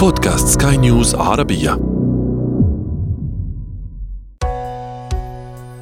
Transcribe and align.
بودكاست 0.00 0.62
سكاي 0.62 0.76
نيوز 0.76 1.14
عربية. 1.14 1.70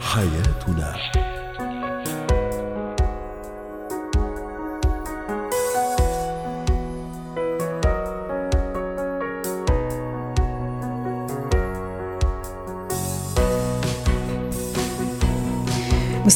حياتنا 0.01 0.48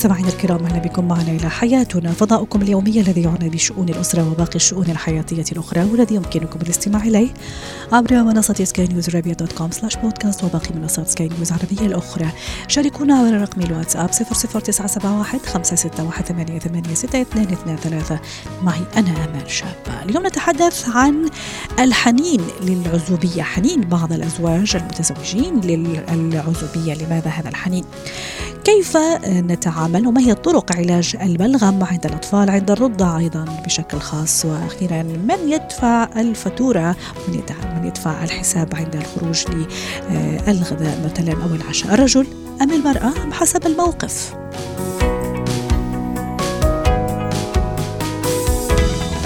مستمعينا 0.03 0.29
الكرام 0.29 0.64
أهلا 0.64 0.79
بكم 0.79 1.09
معنا 1.09 1.30
إلى 1.30 1.50
حياتنا. 1.50 2.12
فضاؤكم 2.12 2.62
اليومي 2.62 3.00
الذي 3.00 3.23
يعنى 3.23 3.48
بشؤون 3.48 3.89
الأسرة 3.89 4.30
وباقي 4.30 4.55
الشؤون 4.55 4.91
الحياتية 4.91 5.45
الأخرى 5.53 5.85
والذي 5.85 6.14
يمكنكم 6.14 6.61
الاستماع 6.62 7.03
إليه 7.03 7.29
عبر 7.93 8.23
منصة 8.23 8.54
سكاي 8.64 8.86
نيوز 8.86 9.14
عربيه 9.14 9.32
dot 9.32 9.53
com 9.53 9.71
slash 9.71 9.96
podcast 9.96 10.45
وباقي 10.44 10.75
منصات 10.75 11.08
سكاي 11.08 11.29
نيوز 11.29 11.53
العربية 11.53 11.86
الأخرى. 11.86 12.29
شاركونا 12.68 13.14
على 13.14 13.30
رقم 13.30 13.63
الواتساب 13.63 14.11
00971 14.11 15.41
561 15.41 16.58
886 16.58 18.19
معي 18.63 18.82
أنا 18.96 19.11
أمان 19.11 19.49
شابة. 19.49 20.03
اليوم 20.05 20.27
نتحدث 20.27 20.89
عن 20.89 21.30
الحنين 21.79 22.41
للعزوبية 22.63 23.43
حنين 23.43 23.80
بعض 23.80 24.13
الأزواج 24.13 24.77
المتزوجين 24.77 25.61
للعزوبية. 25.61 26.94
لماذا 26.94 27.30
هذا 27.30 27.49
الحنين؟ 27.49 27.85
كيف 28.64 28.96
نتعامل 29.27 29.92
وما 29.95 30.21
هي 30.21 30.35
طرق 30.35 30.77
علاج 30.77 31.17
البلغم 31.23 31.85
عند 31.85 32.06
الأطفال 32.06 32.50
عند 32.50 32.70
الرضع 32.70 33.19
أيضا 33.19 33.45
بشكل 33.64 33.98
خاص. 33.98 34.45
وأخيرا 34.45 35.03
من 35.03 35.48
يدفع 35.48 36.09
الفاتورة؟ 36.17 36.97
من 37.28 37.84
يدفع 37.84 38.25
الحساب 38.25 38.75
عند 38.75 38.97
الخروج 38.97 39.45
للغذاء 40.11 41.11
مثلا 41.12 41.33
أو 41.33 41.55
العشاء. 41.55 41.94
الرجل 41.94 42.27
أم 42.62 42.70
المرأة 42.72 43.12
بحسب 43.31 43.66
الموقف. 43.66 44.34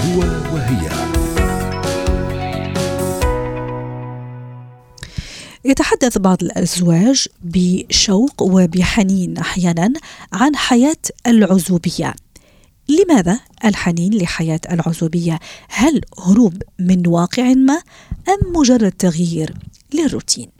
هو 0.05 0.19
وهي. 0.53 1.16
يتحدث 5.65 6.17
بعض 6.17 6.43
الأزواج 6.43 7.27
بشوق 7.41 8.41
وبحنين 8.41 9.37
أحيانا 9.37 9.93
عن 10.33 10.55
حياة 10.55 10.97
العزوبية. 11.27 12.13
لماذا 12.89 13.39
الحنين 13.65 14.13
لحياة 14.13 14.61
العزوبية؟ 14.71 15.39
هل 15.69 16.01
هروب 16.19 16.63
من 16.79 17.07
واقع 17.07 17.43
ما 17.53 17.81
أم 18.29 18.53
مجرد 18.55 18.91
تغيير 18.91 19.53
للروتين؟ 19.93 20.56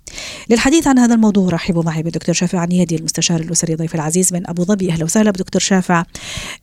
للحديث 0.50 0.88
عن 0.88 1.00
هذا 1.00 1.16
الموضوع 1.16 1.50
رحبوا 1.50 1.84
معي 1.84 2.04
بالدكتور 2.04 2.36
شافع 2.36 2.60
عنيدي 2.60 2.96
المستشار 2.96 3.40
الأسري 3.40 3.76
ضيف 3.76 3.96
العزيز 3.96 4.34
من 4.34 4.50
أبو 4.50 4.64
ظبي. 4.64 4.92
أهلا 4.92 5.04
وسهلا 5.04 5.32
بدكتور 5.32 5.62
شافع. 5.62 6.04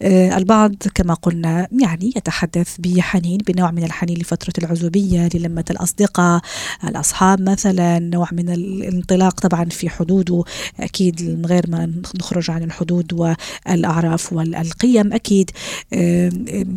آه 0.03 0.37
البعض 0.37 0.75
كما 0.95 1.15
قلنا 1.15 1.69
يعني 1.81 2.13
يتحدث 2.17 2.77
بحنين 2.79 3.39
بنوع 3.39 3.71
من 3.71 3.85
الحنين 3.85 4.19
لفترة 4.19 4.53
العزوبية 4.65 5.29
للمة 5.35 5.65
الأصدقاء 5.71 6.41
الأصحاب 6.85 7.41
مثلا 7.41 7.99
نوع 7.99 8.29
من 8.33 8.51
الانطلاق 8.51 9.41
طبعا 9.41 9.65
في 9.65 9.89
حدوده. 9.89 10.45
أكيد 10.81 11.23
من 11.23 11.47
غير 11.47 11.71
ما 11.71 11.93
نخرج 12.19 12.51
عن 12.51 12.63
الحدود 12.63 13.13
والأعراف 13.13 14.33
والقيم 14.33 15.13
أكيد. 15.13 15.51
آه 15.93 16.29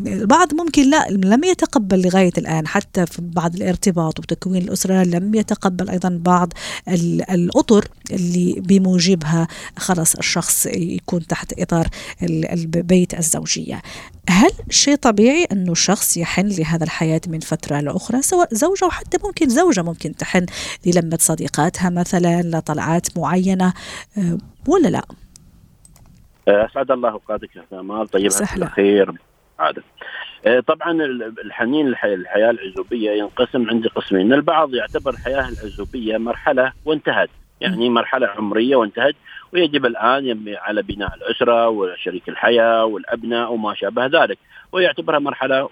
البعض 0.08 0.54
ممكن 0.54 0.90
لا 0.90 1.08
لم 1.10 1.44
يتقبل 1.44 2.02
لغاية 2.02 2.34
الآن 2.38 2.68
حتى 2.68 3.06
في 3.06 3.22
بعض 3.22 3.56
الارتباط 3.56 4.20
وتكوين 4.20 4.62
الأسرة 4.62 5.04
لم 5.04 5.36
يتقبل 5.36 5.90
أيضا 5.90 6.20
بعض 6.24 6.54
الأطر 6.88 7.86
اللي 8.12 8.56
بموجبها 8.58 9.48
خلص 9.78 10.16
الشخص 10.16 10.66
يكون 10.66 11.28
تحت 11.28 11.54
إطار 11.60 11.88
البيت 12.24 13.14
الزوجية. 13.14 13.82
هل 14.30 14.52
شيء 14.70 14.96
طبيعي 14.96 15.44
أنه 15.52 15.72
الشخص 15.72 16.18
يحن 16.18 16.48
لهذا 16.48 16.84
الحياة 16.84 17.22
من 17.28 17.40
فترة 17.40 17.80
لأخرى 17.80 18.22
سواء 18.22 18.54
زوجة 18.54 18.86
وحتى 18.86 19.18
ممكن 19.24 19.50
زوجة 19.50 19.84
ممكن 19.84 20.16
تحن 20.16 20.46
للمة 20.86 21.18
صديقاتها 21.22 21.90
مثلا 21.90 22.42
لطلعات 22.42 23.18
معينة 23.18 23.74
ولا 24.68 24.88
لا؟ 24.88 25.06
أسعد 26.48 26.92
الله 26.92 27.12
أوقاتك 27.12 27.50
يا 27.72 27.82
مال. 27.82 28.08
طيب 28.08 28.32
خير 28.66 29.14
عادة 29.60 29.84
طبعا 30.68 30.92
الحنين 31.46 31.88
الحياة 31.88 32.52
العزوبية 32.52 33.12
ينقسم 33.12 33.70
عند 33.70 33.88
قسمين، 33.88 34.34
البعض 34.34 34.74
يعتبر 34.74 35.14
الحياة 35.14 35.50
العزوبية 35.50 36.18
مرحلة 36.18 36.74
وانتهت، 36.86 37.30
يعني 37.62 37.90
مرحلة 37.90 38.28
عمرية 38.28 38.76
وانتهت 38.76 39.16
ويجب 39.54 39.86
الآن 39.86 40.56
على 40.58 40.82
بناء 40.82 41.16
الأسرة 41.16 41.70
وشريك 41.70 42.30
الحياة 42.30 42.86
والأبناء 42.86 43.54
وما 43.54 43.74
شابه 43.74 44.06
ذلك، 44.06 44.38
ويعتبرها 44.72 45.20
مرحلة 45.20 45.70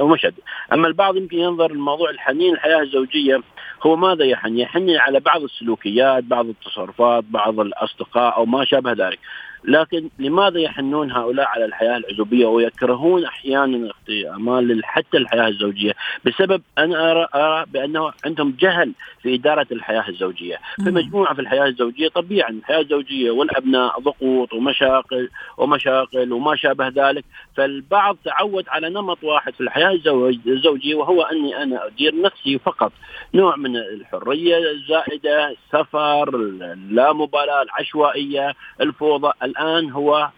ومشد، 0.00 0.34
أما 0.72 0.88
البعض 0.88 1.16
يمكن 1.16 1.38
ينظر 1.38 1.70
الموضوع 1.70 2.10
الحنين 2.10 2.54
الحياة 2.54 2.80
الزوجية 2.80 3.42
هو 3.82 3.96
ماذا 3.96 4.24
يحن؟ 4.24 4.58
يحن 4.58 4.90
على 4.90 5.20
بعض 5.20 5.42
السلوكيات، 5.42 6.24
بعض 6.24 6.46
التصرفات، 6.48 7.24
بعض 7.24 7.60
الأصدقاء 7.60 8.36
أو 8.36 8.46
ما 8.46 8.64
شابه 8.64 8.92
ذلك. 8.92 9.18
لكن 9.64 10.10
لماذا 10.18 10.60
يحنون 10.60 11.12
هؤلاء 11.12 11.46
على 11.46 11.64
الحياة 11.64 11.96
العزوبية 11.96 12.46
ويكرهون 12.46 13.24
أحيانا 13.24 13.92
أختي 14.08 14.30
امال 14.30 14.84
حتى 14.84 15.16
الحياة 15.16 15.48
الزوجية. 15.48 15.92
بسبب 16.24 16.62
أنا 16.78 17.10
أرى, 17.10 17.26
أرى 17.34 17.64
بأنه 17.66 18.12
عندهم 18.24 18.56
جهل 18.60 18.92
في 19.22 19.34
إدارة 19.34 19.66
الحياة 19.72 20.08
الزوجية، 20.08 20.56
في 20.84 20.90
مجموعه 20.90 21.34
في 21.34 21.40
الحياة 21.40 21.66
الزوجية 21.66 22.08
طبيعي 22.08 22.52
الحياة 22.52 22.80
الزوجية 22.80 23.30
والأبناء 23.30 24.00
ضغوط 24.00 24.52
ومشاكل 24.52 25.28
ومشاكل 25.58 26.32
وما 26.32 26.56
شابه 26.56 26.88
ذلك، 26.88 27.24
فالبعض 27.56 28.16
تعود 28.24 28.64
على 28.68 28.88
نمط 28.88 29.24
واحد 29.24 29.54
في 29.54 29.60
الحياة 29.60 29.98
الزوجية 30.46 30.94
وهو 30.94 31.22
أني 31.22 31.62
أنا 31.62 31.86
أدير 31.86 32.20
نفسي 32.20 32.58
فقط، 32.58 32.92
نوع 33.34 33.56
من 33.56 33.76
الحرية 33.76 34.70
الزائدة، 34.70 35.50
السفر، 35.50 36.28
اللامبالاة، 36.36 37.62
العشوائية، 37.62 38.54
الفوضى، 38.80 39.32
الآن 39.42 39.90
هو 39.90 40.28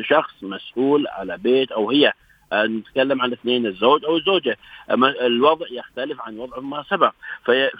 شخص 0.00 0.34
مسؤول 0.42 1.06
على 1.08 1.38
بيت 1.38 1.72
أو 1.72 1.90
هي 1.90 2.12
نتكلم 2.54 3.22
عن 3.22 3.28
الاثنين 3.28 3.66
الزوج 3.66 4.04
أو 4.04 4.16
الزوجة 4.16 4.56
الوضع 5.22 5.66
يختلف 5.70 6.20
عن 6.20 6.38
وضع 6.38 6.60
ما 6.60 6.84
سبق 6.90 7.12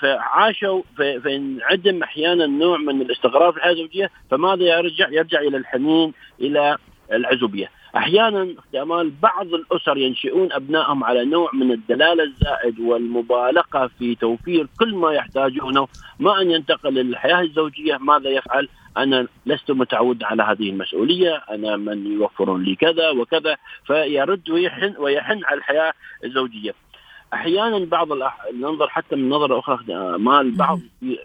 فعاشوا 0.00 0.82
فانعدم 0.97 2.03
أحيانا 2.03 2.47
نوع 2.47 2.76
من 2.78 3.03
الاستغراب 3.03 3.53
في 3.53 3.59
الحياة 3.59 3.72
الزوجيه 3.72 4.10
فماذا 4.31 4.62
يرجع؟ 4.62 5.09
يرجع 5.09 5.41
إلى 5.41 5.56
الحنين 5.56 6.12
إلى 6.41 6.76
العزوبية 7.12 7.71
أحيانا 7.97 8.55
احتمال 8.59 9.10
بعض 9.10 9.55
الأسر 9.55 9.97
ينشئون 9.97 10.53
أبنائهم 10.53 11.05
على 11.05 11.25
نوع 11.25 11.50
من 11.55 11.72
الدلالة 11.72 12.22
الزائد 12.25 12.81
والمبالغة 12.81 13.91
في 13.99 14.15
توفير 14.15 14.66
كل 14.78 14.94
ما 14.94 15.12
يحتاجونه 15.12 15.88
ما 16.21 16.41
أن 16.41 16.50
ينتقل 16.50 16.94
للحياة 16.94 17.41
الزوجية 17.41 17.97
ماذا 17.97 18.31
يفعل؟ 18.31 18.69
أنا 18.97 19.27
لست 19.47 19.71
متعود 19.71 20.23
على 20.23 20.43
هذه 20.43 20.71
المسؤولية، 20.71 21.43
أنا 21.51 21.77
من 21.77 22.12
يوفرون 22.12 22.62
لي 22.62 22.75
كذا 22.77 23.11
وكذا 23.11 23.57
فيرد 23.87 24.51
ويحن 24.51 24.95
ويحن 24.99 25.45
على 25.45 25.59
الحياة 25.59 25.93
الزوجية. 26.25 26.75
أحيانا 27.35 27.85
بعض 27.85 28.12
الأح... 28.12 28.39
ننظر 28.55 28.89
حتى 28.89 29.17
من 29.17 29.29
نظرة 29.29 29.59
أخرى 29.59 29.85
ما 30.19 30.41
البعض 30.41 30.81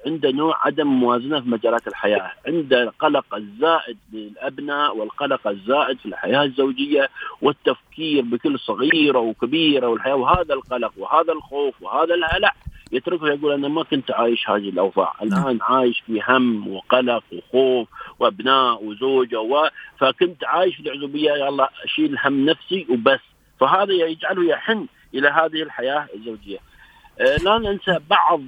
عنده 0.06 0.32
نوع 0.32 0.58
عدم 0.66 0.88
موازنة 0.88 1.42
في 1.42 1.50
مجالات 1.50 1.88
الحياة، 1.88 2.32
عنده 2.48 2.84
القلق 2.84 3.36
الزائد 3.36 3.98
للأبناء 4.14 4.98
والقلق 4.98 5.48
الزائد 5.48 5.98
في 5.98 6.06
الحياة 6.06 6.44
الزوجية 6.44 7.10
والتفكير 7.42 8.24
بكل 8.24 8.60
صغيرة 8.60 9.20
وكبيرة 9.20 9.88
والحياة 9.88 10.16
وهذا 10.16 10.54
القلق 10.54 10.94
وهذا 10.98 11.34
الخوف 11.34 11.82
وهذا 11.82 12.14
الهلع. 12.16 12.54
يتركه 12.92 13.28
يقول 13.28 13.54
أنا 13.54 13.68
ما 13.68 13.84
كنت 13.84 14.12
عايش 14.12 14.50
هذه 14.50 14.70
الأوضاع، 14.70 15.14
الآن 15.22 15.60
عايش 15.62 16.04
في 16.08 16.22
هم 16.28 16.68
وقلق 16.68 17.24
وخوف 17.34 17.88
وأبناء 18.20 18.84
وزوجة 18.84 19.40
و... 19.40 19.70
فكنت 19.98 20.44
عايش 20.44 20.76
في 20.76 20.82
العزوبية 20.82 21.32
يلا 21.32 21.70
أشيل 21.84 22.18
هم 22.26 22.46
نفسي 22.46 22.88
وبس، 22.90 23.20
فهذا 23.60 23.94
يجعله 23.94 24.46
يحن 24.50 24.88
إلى 25.14 25.28
هذه 25.28 25.64
الحياة 25.64 26.08
الزوجية. 26.16 26.58
لا 27.44 27.58
ننسى 27.58 28.00
بعض 28.10 28.42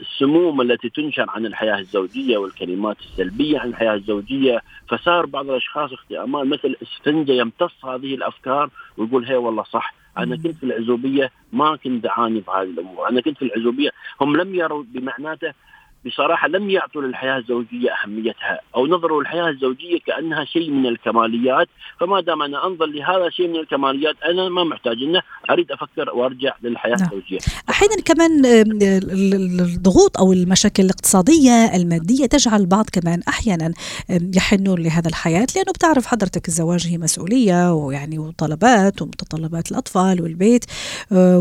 السموم 0.00 0.60
التي 0.60 0.88
تنشر 0.88 1.26
عن 1.28 1.46
الحياة 1.46 1.78
الزوجية 1.78 2.36
والكلمات 2.36 2.96
السلبية 3.00 3.58
عن 3.58 3.68
الحياة 3.68 3.94
الزوجية. 3.94 4.62
فصار 4.88 5.26
بعض 5.26 5.50
الأشخاص 5.50 5.92
أختي 5.92 6.24
مثل 6.26 6.76
اسفنجه 6.82 7.32
يمتص 7.32 7.84
هذه 7.84 8.14
الأفكار 8.14 8.70
ويقول 8.96 9.24
هي 9.24 9.36
والله 9.36 9.62
صح. 9.62 9.94
أنا 10.18 10.36
كنت 10.36 10.56
في 10.56 10.62
العزوبية 10.62 11.30
ما 11.52 11.76
كنت 11.76 12.04
دعاني 12.04 12.40
بهذه 12.40 12.62
الأمور، 12.62 13.08
أنا 13.08 13.20
كنت 13.20 13.38
في 13.38 13.44
العزوبية. 13.44 13.90
هم 14.20 14.36
لم 14.36 14.54
يروا 14.54 14.84
بمعناته 14.88 15.52
بصراحة 16.06 16.48
لم 16.48 16.70
يعطوا 16.70 17.02
للحياة 17.02 17.38
الزوجية 17.38 17.90
أهميتها 18.04 18.60
أو 18.76 18.86
نظروا 18.86 19.20
للحياة 19.20 19.48
الزوجية 19.48 19.98
كأنها 20.06 20.44
شيء 20.44 20.70
من 20.70 20.86
الكماليات 20.86 21.68
فما 22.00 22.20
دام 22.20 22.42
أنا 22.42 22.66
أنظر 22.66 22.86
لهذا 22.86 23.30
شيء 23.30 23.48
من 23.48 23.56
الكماليات 23.56 24.14
أنا 24.30 24.48
ما 24.48 24.64
محتاج 24.64 24.96
إنه 25.02 25.22
أريد 25.50 25.72
أفكر 25.72 26.10
وأرجع 26.14 26.54
للحياة 26.62 26.96
نعم. 26.96 27.08
الزوجية. 27.08 27.38
أحيانا 27.70 27.94
كمان 28.04 28.42
الضغوط 29.60 30.18
أو 30.18 30.32
المشاكل 30.32 30.82
الاقتصادية 30.82 31.76
المادية 31.76 32.26
تجعل 32.26 32.60
البعض 32.60 32.84
كمان 32.92 33.22
أحيانا 33.28 33.72
يحنون 34.10 34.82
لهذا 34.82 35.08
الحياة 35.08 35.46
لأنه 35.56 35.72
بتعرف 35.74 36.06
حضرتك 36.06 36.48
الزواج 36.48 36.86
هي 36.86 36.98
مسؤولية 36.98 37.74
ويعني 37.74 38.18
وطلبات 38.18 39.02
ومتطلبات 39.02 39.70
الأطفال 39.70 40.22
والبيت 40.22 40.64
آه، 41.12 41.38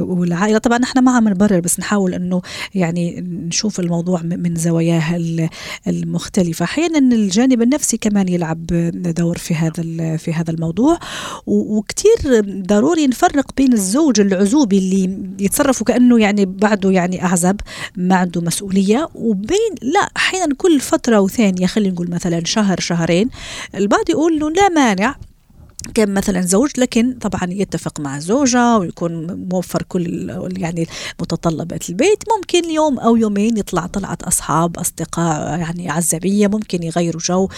والعائلة 0.00 0.58
طبعا 0.58 0.78
نحن 0.78 1.04
ما 1.04 1.12
عم 1.12 1.28
نبرر 1.28 1.60
بس 1.60 1.80
نحاول 1.80 2.14
إنه 2.14 2.42
يعني 2.74 3.20
نشوف 3.20 3.79
الموضوع 3.80 4.22
من 4.22 4.56
زواياه 4.56 5.20
المختلفة. 5.86 6.64
أحيانا 6.64 6.98
الجانب 6.98 7.62
النفسي 7.62 7.96
كمان 7.96 8.28
يلعب 8.28 8.66
دور 8.94 9.38
في 9.38 9.54
هذا 9.54 10.16
في 10.16 10.32
هذا 10.32 10.50
الموضوع. 10.50 10.98
وكثير 11.46 12.40
ضروري 12.66 13.06
نفرق 13.06 13.54
بين 13.56 13.72
الزوج 13.72 14.20
العزوبي 14.20 14.78
اللي 14.78 15.18
يتصرف 15.44 15.82
كأنه 15.82 16.20
يعني 16.20 16.46
بعده 16.46 16.90
يعني 16.90 17.24
أعزب 17.24 17.60
ما 17.96 18.14
عنده 18.14 18.40
مسؤولية. 18.40 19.08
وبين 19.14 19.74
لا 19.82 20.00
أحيانا 20.16 20.54
كل 20.54 20.80
فترة 20.80 21.20
وثانيه 21.20 21.66
خلينا 21.66 21.94
نقول 21.94 22.10
مثلا 22.10 22.42
شهر 22.44 22.80
شهرين 22.80 23.28
البعض 23.74 24.10
يقول 24.10 24.38
له 24.38 24.50
لا 24.50 24.68
مانع. 24.68 25.14
كان 25.94 26.14
مثلا 26.14 26.40
زوج 26.40 26.70
لكن 26.78 27.18
طبعا 27.20 27.48
يتفق 27.48 28.00
مع 28.00 28.18
زوجة 28.18 28.78
ويكون 28.78 29.46
موفر 29.52 29.82
كل 29.82 30.30
يعني 30.56 30.86
متطلبات 31.20 31.90
البيت. 31.90 32.24
ممكن 32.36 32.70
يوم 32.70 32.98
أو 32.98 33.16
يومين 33.16 33.56
يطلع 33.56 33.86
طلعة 33.86 34.18
أصحاب 34.24 34.78
أصدقاء 34.78 35.58
يعني 35.58 35.90
عزبية 35.90 36.46
ممكن 36.46 36.82
يغيروا 36.82 37.20
جو. 37.24 37.48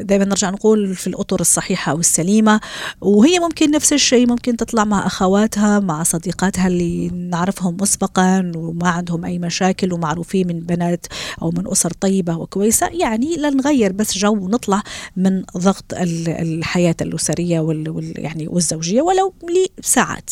دائما 0.00 0.24
نرجع 0.24 0.50
نقول 0.50 0.94
في 0.94 1.06
الأطر 1.06 1.40
الصحيحة 1.40 1.94
والسليمة. 1.94 2.60
وهي 3.00 3.38
ممكن 3.38 3.70
نفس 3.70 3.92
الشيء 3.92 4.28
ممكن 4.28 4.56
تطلع 4.56 4.84
مع 4.84 5.06
أخواتها 5.06 5.80
مع 5.80 6.02
صديقاتها 6.02 6.66
اللي 6.66 7.08
نعرفهم 7.08 7.76
مسبقا 7.80 8.52
وما 8.56 8.88
عندهم 8.88 9.24
أي 9.24 9.38
مشاكل 9.38 9.92
ومعروفين 9.92 10.46
من 10.46 10.60
بنات 10.60 11.06
أو 11.42 11.50
من 11.50 11.70
أسر 11.70 11.90
طيبة 11.90 12.36
وكويسة. 12.36 12.86
يعني 12.86 13.36
لنغير 13.36 13.92
بس 13.92 14.18
جو 14.18 14.32
ونطلع 14.32 14.82
من 15.16 15.42
ضغط 15.56 15.84
الحياة 16.30 16.96
الأسرية 17.00 17.69
وال 17.70 17.88
وال 17.88 18.12
يعني 18.16 18.48
والزوجية 18.48 19.02
ولو 19.02 19.34
لساعات. 19.78 20.30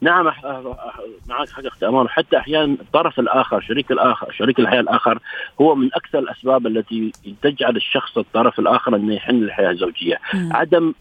نعم 0.00 0.24
معك 1.28 1.48
حق 1.48 1.66
أختي 1.66 1.88
أمان 1.88 2.08
حتى 2.08 2.36
أحيانا 2.36 2.76
الطرف 2.80 3.20
الآخر 3.20 3.60
شريك 3.60 3.92
الآخر 3.92 4.32
شريك 4.32 4.58
الحياة 4.60 4.80
الآخر 4.80 5.18
هو 5.60 5.74
من 5.74 5.88
أكثر 5.94 6.18
الأسباب 6.18 6.66
التي 6.66 7.12
تجعل 7.42 7.76
الشخص 7.76 8.18
الطرف 8.18 8.58
الآخر 8.58 8.96
إنه 8.96 9.14
يحن 9.14 9.34
للحياة 9.34 9.70
الزوجية. 9.70 10.18
عدم 10.34 10.94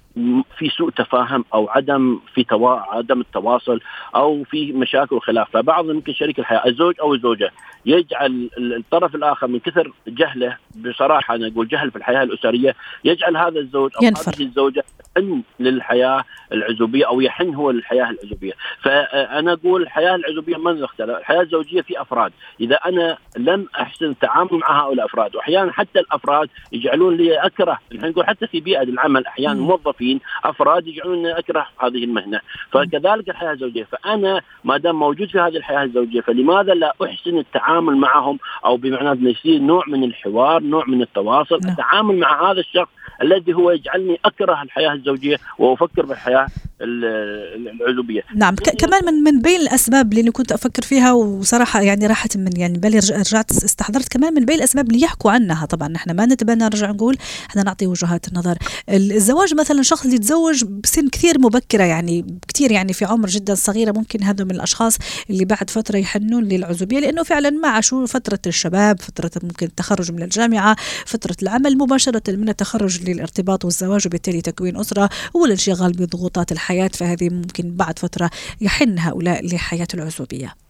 في 0.57 0.69
سوء 0.69 0.89
تفاهم 0.89 1.45
أو 1.53 1.69
عدم 1.69 2.19
في 2.33 2.43
توا... 2.43 2.95
عدم 2.95 3.21
التواصل 3.21 3.81
أو 4.15 4.43
في 4.43 4.71
مشاكل 4.71 5.15
وخلاف. 5.15 5.47
فبعض 5.51 5.89
يمكن 5.89 6.13
شريك 6.13 6.39
الحياة 6.39 6.67
الزوج 6.67 6.95
أو 7.01 7.13
الزوجة 7.13 7.51
يجعل 7.85 8.49
الطرف 8.57 9.15
الآخر 9.15 9.47
من 9.47 9.59
كثر 9.59 9.91
جهله 10.07 10.57
بصراحة 10.75 11.35
أنا 11.35 11.47
أقول 11.47 11.67
جهل 11.67 11.91
في 11.91 11.95
الحياة 11.95 12.23
الأسرية 12.23 12.75
يجعل 13.03 13.37
هذا 13.37 13.59
الزوج 13.59 13.91
أو 14.01 14.03
ينفر. 14.03 14.31
هذه 14.31 14.43
الزوجة 14.43 14.83
يحن 15.17 15.41
للحياة 15.59 16.23
العزوبية 16.53 17.07
أو 17.07 17.21
يحن 17.21 17.53
هو 17.53 17.71
للحياة 17.71 18.09
العزوبية. 18.09 18.53
فأنا 18.81 19.53
أقول 19.53 19.81
الحياة 19.81 20.15
العزوبية 20.15 20.57
ما 20.57 20.73
نختلف 20.73 21.17
الحياة 21.17 21.41
الزوجية 21.41 21.81
في 21.81 22.01
أفراد. 22.01 22.31
إذا 22.61 22.75
أنا 22.75 23.17
لم 23.37 23.67
أحسن 23.79 24.05
التعامل 24.05 24.49
مع 24.51 24.81
هؤلاء 24.81 24.93
الأفراد 24.93 25.35
وأحيانا 25.35 25.71
حتى 25.71 25.99
الأفراد 25.99 26.49
يجعلون 26.71 27.17
لي 27.17 27.37
أكره. 27.37 27.79
نقول 27.93 28.25
حتى 28.25 28.47
في 28.47 28.59
بيئة 28.59 28.83
العمل 28.83 29.25
أحيانا 29.25 29.59
موظفين 29.59 30.06
أفراد 30.43 30.87
يجعلون 30.87 31.25
أكره 31.25 31.67
هذه 31.79 32.03
المهنة. 32.03 32.39
فكذلك 32.71 33.29
الحياة 33.29 33.51
الزوجية. 33.51 33.83
فأنا 33.83 34.41
ما 34.63 34.77
دام 34.77 34.99
موجود 34.99 35.27
في 35.29 35.39
هذه 35.39 35.57
الحياة 35.57 35.83
الزوجية 35.83 36.21
فلماذا 36.21 36.73
لا 36.73 36.93
أحسن 37.03 37.37
التعامل 37.37 37.97
معهم؟ 37.97 38.39
أو 38.65 38.77
بمعنى 38.77 39.29
يصير 39.29 39.59
نوع 39.59 39.83
من 39.87 40.03
الحوار 40.03 40.63
نوع 40.63 40.85
من 40.87 41.01
التواصل 41.01 41.59
نعم. 41.63 41.71
التعامل 41.71 42.17
مع 42.17 42.51
هذا 42.51 42.59
الشخص 42.59 42.89
الذي 43.21 43.53
هو 43.53 43.71
يجعلني 43.71 44.19
أكره 44.25 44.61
الحياة 44.63 44.93
الزوجية 44.93 45.37
وأفكر 45.59 46.05
بالحياة 46.05 46.47
العزوبيه 46.81 48.21
نعم. 48.35 48.55
كمان 48.55 49.05
من 49.05 49.13
من 49.13 49.41
بين 49.41 49.61
الأسباب 49.61 50.13
اللي 50.13 50.31
كنت 50.31 50.51
أفكر 50.51 50.81
فيها 50.81 51.13
وصراحة 51.13 51.81
يعني 51.81 52.07
راحت 52.07 52.37
من 52.37 52.57
يعني 52.57 52.77
بالي 52.77 52.97
رجعت 52.97 53.51
استحضرت 53.51 54.17
كمان 54.17 54.33
من 54.33 54.45
بين 54.45 54.55
الأسباب 54.55 54.87
اللي 54.87 55.01
يحكوا 55.01 55.31
عنها. 55.31 55.65
طبعا 55.65 55.87
نحن 55.87 56.15
ما 56.15 56.25
نتبنى 56.25 56.63
نرجع 56.63 56.91
نقول 56.91 57.17
إحنا 57.49 57.63
نعطي 57.63 57.87
وجهات 57.87 58.27
النظر 58.27 58.57
الزواج 58.89 59.55
مثلا 59.55 59.81
شخص 59.81 59.96
اللي 60.05 60.15
يتزوج 60.15 60.63
بسن 60.63 61.09
كثير 61.09 61.39
مبكرة 61.39 61.83
يعني 61.83 62.39
كثير 62.47 62.71
يعني 62.71 62.93
في 62.93 63.05
عمر 63.05 63.27
جدا 63.27 63.55
صغيرة 63.55 63.91
ممكن 63.91 64.23
هذا 64.23 64.43
من 64.43 64.51
الأشخاص 64.51 64.97
اللي 65.29 65.45
بعد 65.45 65.69
فترة 65.69 65.97
يحنون 65.97 66.43
للعزوبية 66.43 66.99
لأنه 66.99 67.23
فعلا 67.23 67.49
ما 67.49 67.67
عاشوا 67.67 68.05
فترة 68.05 68.39
الشباب 68.47 69.01
فترة 69.01 69.31
ممكن 69.43 69.65
التخرج 69.65 70.11
من 70.11 70.23
الجامعة 70.23 70.75
فترة 71.05 71.35
العمل 71.43 71.77
مباشرة 71.77 72.23
من 72.27 72.49
التخرج 72.49 73.09
للارتباط 73.09 73.65
والزواج 73.65 74.07
وبالتالي 74.07 74.41
تكوين 74.41 74.77
أسرة 74.77 75.09
والانشغال 75.33 75.91
بضغوطات 75.91 76.51
الحياة 76.51 76.91
فهذه 76.93 77.29
ممكن 77.29 77.75
بعد 77.75 77.99
فترة 77.99 78.29
يحن 78.61 78.99
هؤلاء 78.99 79.45
لحياة 79.45 79.87
العزوبية. 79.93 80.66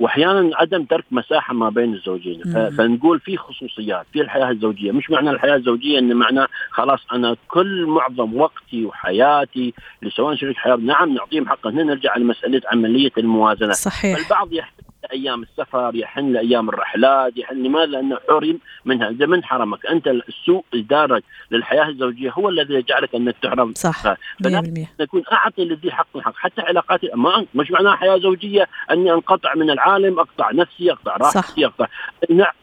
وأحيانا 0.00 0.50
عدم 0.56 0.84
ترك 0.84 1.04
مساحة 1.10 1.54
ما 1.54 1.70
بين 1.70 1.94
الزوجين. 1.94 2.42
فنقول 2.78 3.20
في 3.20 3.36
خصوصيات 3.36 4.06
في 4.12 4.20
الحياة 4.20 4.50
الزوجية. 4.50 4.92
مش 4.92 5.10
معنى 5.10 5.30
الحياة 5.30 5.56
الزوجية 5.56 5.98
إن 5.98 6.16
معناه 6.16 6.48
خلاص 6.70 7.00
أنا 7.12 7.36
كل 7.48 7.86
معظم 7.86 8.36
وقتي 8.36 8.84
وحياتي 8.84 9.74
لسواء 10.02 10.34
شريك 10.34 10.56
حياة 10.56 10.76
نعم 10.76 11.14
نعطيهم 11.14 11.48
حقه 11.48 11.70
هنا 11.70 11.82
نرجع 11.82 12.16
لمسألة 12.16 12.60
عملية 12.72 13.12
الموازنة. 13.18 13.72
صحيح. 13.72 14.18
البعض 14.18 14.52
يحتاج 14.52 14.83
أيام 15.12 15.42
السفر 15.42 15.90
يحن 15.94 16.32
لأيام 16.32 16.68
الرحلات 16.68 17.36
يحن 17.36 17.62
لماذا؟ 17.62 17.86
لأنه 17.86 18.18
حرم 18.28 18.58
منها. 18.84 19.08
إذا 19.08 19.26
من 19.26 19.44
حرمك؟ 19.44 19.86
أنت 19.86 20.08
السوء 20.08 20.64
ادارك 20.74 21.22
للحياة 21.50 21.88
الزوجية 21.88 22.30
هو 22.30 22.48
الذي 22.48 22.74
يجعلك 22.74 23.14
انك 23.14 23.36
تحرم. 23.42 23.72
صح 23.74 24.14
100% 24.40 24.88
نكون 25.00 25.22
أعطي 25.32 25.64
لذي 25.64 25.92
حق 25.92 26.16
الحق 26.16 26.34
حتى 26.36 26.60
علاقاتي 26.62 27.10
ما 27.14 27.46
مش 27.54 27.70
معناها 27.70 27.96
حياة 27.96 28.18
زوجية 28.18 28.68
أني 28.90 29.12
أنقطع 29.12 29.54
من 29.54 29.70
العالم 29.70 30.18
أقطع 30.20 30.50
نفسي 30.52 30.92
أقطع 30.92 31.16
راحتي 31.16 31.66
أقطع. 31.66 31.86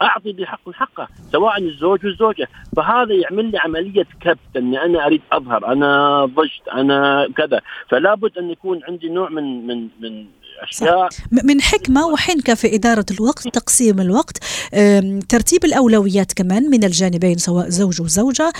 أعطي 0.02 0.32
ذي 0.32 0.46
حق 0.46 0.72
حقه 0.72 1.08
سواء 1.32 1.62
الزوج 1.62 2.06
والزوجة. 2.06 2.48
فهذا 2.78 3.14
يعمل 3.14 3.52
لي 3.52 3.58
عملية 3.58 4.08
كبت 4.22 4.56
إني 4.58 4.86
أنا 4.86 5.06
أريد 5.06 5.22
أظهر 5.32 5.72
أنا 5.72 6.26
ضجت 6.26 6.68
أنا 6.74 7.28
كذا. 7.38 7.62
فلا 7.90 8.16
بد 8.16 8.38
أن 8.38 8.50
يكون 8.50 8.82
عندي 8.88 9.10
نوع 9.10 9.30
من 9.30 9.68
من 9.68 9.88
من 10.00 10.26
اشياء 10.62 11.10
من 11.32 11.62
حكمة 11.62 12.06
وحنكه 12.08 12.54
في 12.54 12.76
إدارة 12.76 13.06
الوقت 13.12 13.48
تقسيم 13.48 14.02
الوقت. 14.02 14.38
ترتيب 15.30 15.66
الأولويات 15.66 16.34
كمان 16.34 16.70
من 16.70 16.84
الجانبين 16.84 17.38
سواء 17.38 17.70
زوج 17.70 18.02
وزوجة. 18.02 18.54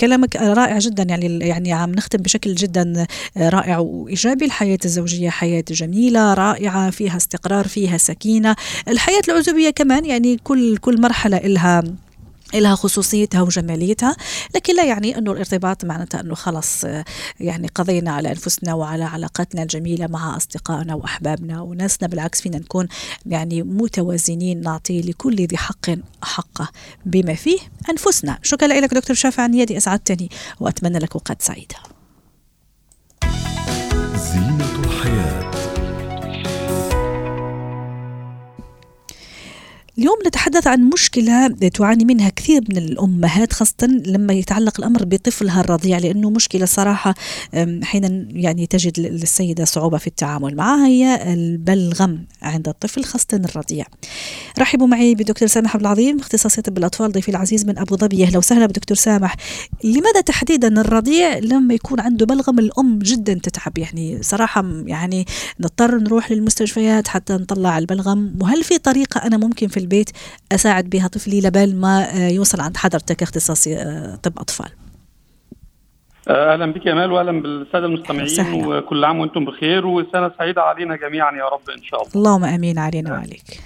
كلامك 0.00 0.36
رائع 0.36 0.78
جدا 0.78 1.02
يعني 1.02 1.38
يعني 1.38 1.72
عم 1.72 1.92
نختم 1.92 2.18
بشكل 2.18 2.54
جدا 2.54 3.06
رائع 3.36 3.78
وإيجابي. 3.78 4.44
الحياة 4.44 4.78
الزوجية 4.84 5.30
حياة 5.30 5.64
جميلة 5.70 6.34
رائعة 6.34 6.90
فيها 6.90 7.16
استقرار 7.16 7.68
فيها 7.68 7.98
سكينة. 7.98 8.56
الحياة 8.88 9.22
العزوبية 9.28 9.70
كمان 9.70 10.04
يعني 10.04 10.40
كل 10.44 10.76
كل 10.76 11.00
مرحلة 11.00 11.38
لها 11.38 11.82
لها 12.54 12.74
خصوصيتها 12.74 13.42
وجماليتها 13.42 14.16
لكن 14.54 14.76
لا 14.76 14.84
يعني 14.84 15.18
أنه 15.18 15.32
الارتباط 15.32 15.84
معناتها 15.84 16.20
أنه 16.20 16.34
خلص 16.34 16.84
يعني 17.40 17.68
قضينا 17.74 18.12
على 18.12 18.28
أنفسنا 18.28 18.74
وعلى 18.74 19.04
علاقاتنا 19.04 19.62
الجميلة 19.62 20.06
مع 20.06 20.36
أصدقائنا 20.36 20.94
وأحبابنا 20.94 21.60
وناسنا 21.60 22.08
بالعكس 22.08 22.40
فينا 22.40 22.58
نكون 22.58 22.88
يعني 23.26 23.62
متوازنين 23.62 24.60
نعطي 24.60 25.00
لكل 25.00 25.36
ذي 25.36 25.56
حق 25.56 25.90
حقه 26.22 26.68
بما 27.06 27.34
فيه 27.34 27.58
أنفسنا. 27.90 28.38
شكرا 28.42 28.68
لك 28.68 28.94
دكتور 28.94 29.16
شافع 29.16 29.42
عنيدي 29.42 29.76
أسعدتني 29.76 30.30
وأتمنى 30.60 30.98
لك 30.98 31.16
وقت 31.16 31.42
سعيد. 31.42 31.72
اليوم 39.98 40.18
نتحدث 40.26 40.66
عن 40.66 40.80
مشكلة 40.80 41.48
تعاني 41.48 42.04
منها 42.04 42.28
كثير 42.28 42.64
من 42.68 42.76
الأمهات 42.76 43.52
خاصة 43.52 43.86
لما 44.06 44.32
يتعلق 44.32 44.74
الأمر 44.78 45.04
بطفلها 45.04 45.60
الرضيع 45.60 45.98
لأنه 45.98 46.30
مشكلة 46.30 46.64
صراحة 46.66 47.14
حين 47.82 48.28
يعني 48.30 48.66
تجد 48.66 49.00
للسيدة 49.00 49.64
صعوبة 49.64 49.98
في 49.98 50.06
التعامل 50.06 50.56
معها 50.56 50.86
هي 50.86 51.32
البلغم 51.32 52.18
عند 52.42 52.68
الطفل 52.68 53.04
خاصة 53.04 53.26
الرضيع. 53.32 53.84
رحبوا 54.58 54.86
معي 54.86 55.14
بدكتور 55.14 55.48
سامح 55.48 55.74
عبد 55.74 55.84
العظيم 55.84 56.18
اختصاصي 56.18 56.62
طب 56.62 56.78
الأطفال 56.78 57.12
ضيفي 57.12 57.28
العزيز 57.28 57.66
من 57.66 57.78
أبو 57.78 57.96
ظبي. 57.96 58.24
أهلا 58.24 58.38
وسهلا 58.38 58.66
بدكتور 58.66 58.96
سامح. 58.96 59.36
لماذا 59.84 60.20
تحديدا 60.20 60.80
الرضيع 60.80 61.38
لما 61.38 61.74
يكون 61.74 62.00
عنده 62.00 62.26
بلغم 62.26 62.58
الأم 62.58 62.98
جدا 62.98 63.34
تتعب؟ 63.34 63.78
يعني 63.78 64.22
صراحة 64.22 64.64
يعني 64.86 65.26
نضطر 65.60 65.98
نروح 65.98 66.32
للمستشفيات 66.32 67.08
حتى 67.08 67.32
نطلع 67.32 67.78
البلغم. 67.78 68.34
وهل 68.40 68.64
في 68.64 68.78
طريقة 68.78 69.18
أنا 69.26 69.36
ممكن 69.36 69.68
في 69.68 69.85
البيت 69.86 70.10
أساعد 70.52 70.90
بها 70.90 71.08
طفلي 71.08 71.40
لبال 71.40 71.80
ما 71.80 72.06
يوصل 72.14 72.60
عند 72.60 72.76
حضرتك 72.76 73.22
اختصاصي 73.22 73.76
آه، 73.76 74.16
طب 74.22 74.32
أطفال. 74.38 74.70
آه، 76.28 76.52
أهلا 76.52 76.72
بك 76.72 76.86
يا 76.86 76.94
مال 76.94 77.12
واهلا 77.12 77.42
بالسادة 77.42 77.86
المستمعين 77.86 78.28
سهلا. 78.28 78.66
وكل 78.68 79.04
عام 79.04 79.18
وأنتم 79.20 79.44
بخير 79.44 79.86
وسنة 79.86 80.30
سعيدة 80.38 80.62
علينا 80.62 80.96
جميعا 80.96 81.32
يا 81.32 81.44
رب 81.44 81.70
إن 81.78 81.82
شاء 81.82 82.02
الله. 82.02 82.12
اللهم 82.16 82.44
آمين 82.44 82.78
علينا 82.78 83.12
وعليك. 83.12 83.60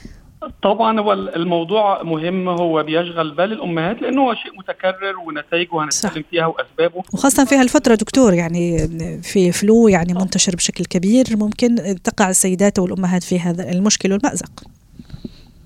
طبعا 0.62 1.00
هو 1.00 1.12
الموضوع 1.12 2.02
مهم 2.02 2.48
هو 2.48 2.82
بيشغل 2.82 3.30
بال 3.34 3.52
الأمهات 3.52 4.02
لأنه 4.02 4.22
هو 4.22 4.34
شيء 4.34 4.58
متكرر 4.58 5.18
ونتائجه 5.26 5.84
هنتكلم 5.84 6.24
فيها 6.30 6.46
وأسبابه. 6.46 7.02
وخاصة 7.12 7.44
في 7.44 7.54
هالفترة 7.54 7.94
دكتور 7.94 8.34
يعني 8.34 8.88
في 9.22 9.52
فلو 9.52 9.88
يعني 9.88 10.14
منتشر 10.14 10.56
بشكل 10.56 10.84
كبير 10.84 11.26
ممكن 11.30 11.96
تقع 12.04 12.30
السيدات 12.30 12.78
والأمهات 12.78 13.22
في 13.22 13.40
هذا 13.40 13.72
المشكل 13.72 14.12
والمأزق. 14.12 14.50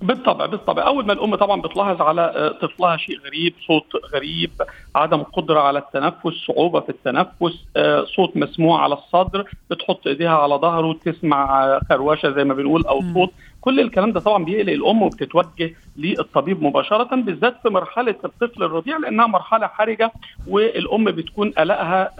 بالطبع 0.05 0.47
بالطبع. 0.47 0.87
أول 0.87 1.07
ما 1.07 1.13
الام 1.13 1.35
طبعا 1.35 1.61
بتلاحظ 1.61 2.03
على 2.03 2.23
آه، 2.23 2.67
طفلها 2.67 2.97
شيء 2.97 3.19
غريب 3.21 3.55
صوت 3.67 4.05
غريب 4.15 4.51
عدم 4.95 5.23
قدرة 5.23 5.61
على 5.61 5.79
التنفس 5.79 6.33
صعوبة 6.47 6.81
في 6.81 6.89
التنفس 6.89 7.65
آه، 7.77 8.05
صوت 8.05 8.37
مسموع 8.37 8.83
على 8.83 8.95
الصدر 8.95 9.51
بتحط 9.71 10.07
إيديها 10.07 10.37
على 10.39 10.55
ظهره 10.55 10.93
تسمع 11.05 11.65
آه، 11.65 11.81
خروشة 11.89 12.31
زي 12.31 12.45
ما 12.45 12.55
بنقول 12.55 12.87
أو 12.87 13.01
صوت. 13.15 13.31
كل 13.61 13.81
الكلام 13.81 14.13
ده 14.13 14.21
طبعا 14.21 14.45
بيقلق 14.45 14.73
الأم 14.73 15.03
وبتتوجه 15.03 15.75
للطبيب 15.97 16.63
مباشرة 16.63 17.17
بالذات 17.17 17.57
في 17.63 17.69
مرحلة 17.69 18.15
الطفل 18.25 18.63
الرضيع 18.63 18.97
لأنها 18.97 19.27
مرحلة 19.27 19.67
حرجة 19.67 20.13
والأم 20.49 21.05
بتكون 21.05 21.51
قلقها 21.51 22.11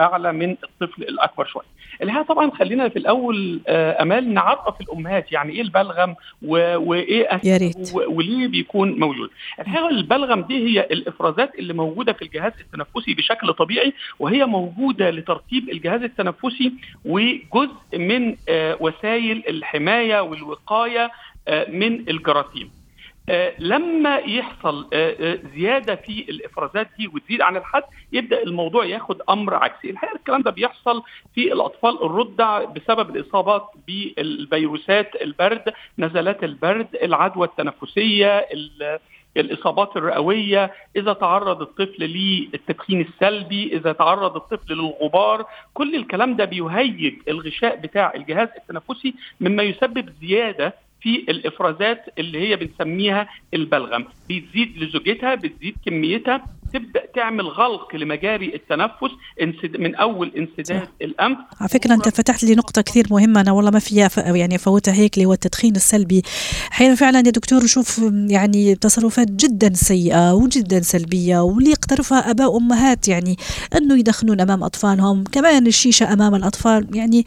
أعلى 0.00 0.32
من 0.32 0.50
الطفل 0.64 1.02
الأكبر 1.02 1.44
شوية. 1.44 1.64
الحقيقة 2.02 2.26
طبعا 2.26 2.50
خلينا 2.50 2.88
في 2.88 2.98
الأول 2.98 3.60
أمال 3.68 4.34
نعرف 4.34 4.80
الأمهات 4.80 5.32
يعني 5.32 5.52
إيه 5.52 5.60
البلغم 5.62 6.14
وإيه 6.42 7.28
يا 7.44 7.56
ريت. 7.56 7.92
وليه 7.94 8.46
بيكون 8.48 9.00
موجود. 9.00 9.30
الحقيقة 9.60 9.88
البلغم 9.88 10.40
دي 10.42 10.68
هي 10.68 10.80
الإفرازات 10.80 11.58
اللي 11.58 11.72
موجودة 11.72 12.12
في 12.12 12.21
الجهاز 12.22 12.52
التنفسي 12.60 13.14
بشكل 13.14 13.52
طبيعي 13.52 13.92
وهي 14.18 14.44
موجودة 14.46 15.10
لترطيب 15.10 15.68
الجهاز 15.68 16.02
التنفسي 16.02 16.72
وجزء 17.04 17.74
من 17.98 18.36
آه، 18.48 18.76
وسائل 18.80 19.42
الحماية 19.48 20.20
والوقاية 20.20 21.10
آه، 21.48 21.70
من 21.70 22.08
الجراثيم. 22.08 22.70
آه، 23.28 23.52
لما 23.58 24.16
يحصل 24.16 24.86
زيادة 25.54 25.94
في 25.94 26.24
الإفرازات 26.28 26.88
دي 26.98 27.08
وتزيد 27.08 27.40
عن 27.40 27.56
الحد 27.56 27.82
يبدأ 28.12 28.42
الموضوع 28.42 28.84
ياخد 28.84 29.22
أمر 29.30 29.54
عكسي. 29.54 29.90
الحقيقة 29.90 30.16
الكلام 30.16 30.42
ده 30.42 30.50
بيحصل 30.50 31.02
في 31.34 31.52
الأطفال 31.52 32.02
الرضع 32.02 32.64
بسبب 32.64 33.16
الإصابات 33.16 33.68
بالفيروسات 33.86 35.22
البرد 35.22 35.72
نزلات 35.98 36.44
البرد 36.44 36.88
العدوى 37.02 37.46
التنفسية 37.46 38.46
الإصابات 39.36 39.96
الرئوية 39.96 40.72
إذا 40.96 41.12
تعرض 41.12 41.60
الطفل 41.62 42.04
للتدخين 42.04 43.00
السلبي 43.00 43.76
إذا 43.76 43.92
تعرض 43.92 44.36
الطفل 44.36 44.72
للغبار 44.74 45.44
كل 45.74 45.94
الكلام 45.94 46.36
ده 46.36 46.44
بيهيج 46.44 47.14
الغشاء 47.28 47.76
بتاع 47.76 48.12
الجهاز 48.14 48.48
التنفسي 48.58 49.14
مما 49.40 49.62
يسبب 49.62 50.08
زيادة 50.20 50.74
في 51.00 51.16
الإفرازات 51.28 52.04
اللي 52.18 52.48
هي 52.48 52.56
بنسميها 52.56 53.28
البلغم. 53.54 54.04
بتزيد 54.30 54.78
لزوجتها 54.78 55.34
بتزيد 55.34 55.76
كميتها 55.86 56.44
تبدأ 56.74 57.06
تعمل 57.14 57.46
غلق 57.46 57.96
لمجاري 57.96 58.54
التنفس 58.54 59.10
من 59.78 59.94
أول 59.94 60.32
انسداد 60.36 60.88
الأنف. 61.02 61.38
على 61.60 61.68
فكرة 61.68 61.94
أنت 61.94 62.08
فتحت 62.08 62.44
لي 62.44 62.54
نقطة 62.54 62.82
كثير 62.82 63.06
مهمة 63.10 63.40
أنا 63.40 63.52
والله 63.52 63.70
ما 63.70 63.78
فيها 63.78 64.10
يعني 64.16 64.58
فوتها 64.58 64.94
هيك 64.94 65.14
اللي 65.14 65.26
هو 65.26 65.32
التدخين 65.32 65.76
السلبي. 65.76 66.22
أحيانا 66.72 66.94
فعلا 66.94 67.18
يا 67.18 67.30
دكتور 67.30 67.64
نشوف 67.64 68.00
يعني 68.28 68.74
تصرفات 68.74 69.30
جدا 69.30 69.72
سيئة 69.74 70.32
وجدا 70.32 70.80
سلبية 70.80 71.38
واللي 71.38 71.70
يقترفها 71.70 72.30
أباء 72.30 72.52
وأمهات 72.52 73.08
يعني 73.08 73.36
إنه 73.76 73.98
يدخنون 73.98 74.40
أمام 74.40 74.64
أطفالهم. 74.64 75.24
كمان 75.24 75.66
الشيشة 75.66 76.12
أمام 76.12 76.34
الأطفال 76.34 76.86
يعني 76.96 77.24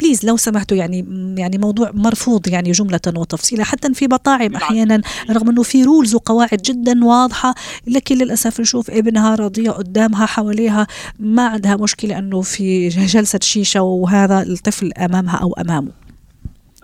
please 0.00 0.24
لو 0.24 0.36
سمحتوا 0.36 0.76
يعني 0.76 1.06
يعني 1.38 1.58
موضوع 1.58 1.90
مرفوض 1.94 2.48
يعني 2.48 2.72
جملة 2.72 3.00
وتفصيلا 3.16 3.64
حتى 3.64 3.94
في 3.94 4.06
مطاعم 4.06 4.56
أحيانا 4.56 5.00
رغم 5.30 5.48
أنه 5.48 5.62
في 5.62 5.84
rules 5.84 6.14
وقواعد 6.14 6.62
جدا 6.62 7.04
واضحة 7.04 7.54
لكن 7.86 8.18
للأسف 8.18 8.60
نشوف 8.60 8.90
ابنها 8.90 9.34
رضيع 9.34 9.72
قدامها 9.72 10.26
حواليها 10.26 10.86
ما 11.18 11.46
عندها 11.46 11.76
مشكلة 11.76 12.18
أنه 12.18 12.40
في 12.40 12.88
جلسة 12.88 13.38
شيشة 13.42 13.82
وهذا 13.82 14.42
الطفل 14.42 14.92
أمامها 14.92 15.36
أو 15.36 15.52
أمامه. 15.52 16.07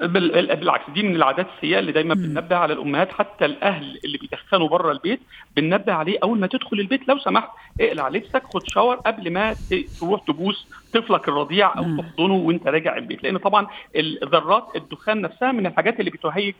بالعكس 0.06 0.90
دي 0.90 1.02
من 1.02 1.16
العادات 1.16 1.46
السيئة 1.56 1.78
اللي 1.78 1.92
دايما 1.92 2.14
بننبه 2.14 2.56
على 2.56 2.72
الأمهات. 2.72 3.12
حتى 3.12 3.44
الأهل 3.44 3.98
اللي 4.04 4.18
بيدخنوا 4.18 4.68
بره 4.68 4.92
البيت 4.92 5.20
بننبه 5.56 5.92
عليه 5.92 6.18
أول 6.22 6.38
ما 6.40 6.46
تدخل 6.46 6.80
البيت. 6.80 7.08
لو 7.08 7.18
سمحت 7.18 7.48
اقلع 7.80 8.08
لبسك 8.08 8.42
خد 8.54 8.66
shower 8.66 8.96
قبل 8.96 9.30
ما 9.32 9.56
تروح 10.00 10.24
تبوس 10.26 10.66
طفلك 10.92 11.28
الرضيع 11.28 11.78
أو 11.78 11.96
تحضنه 11.96 12.34
وأنت 12.34 12.66
راجع 12.66 12.96
البيت. 12.96 13.22
لأن 13.22 13.36
طبعا 13.38 13.66
ذرات 14.24 14.64
الدخان 14.76 15.20
نفسها 15.20 15.52
من 15.52 15.66
الحاجات 15.66 16.00
اللي 16.00 16.10
بتهيج 16.10 16.54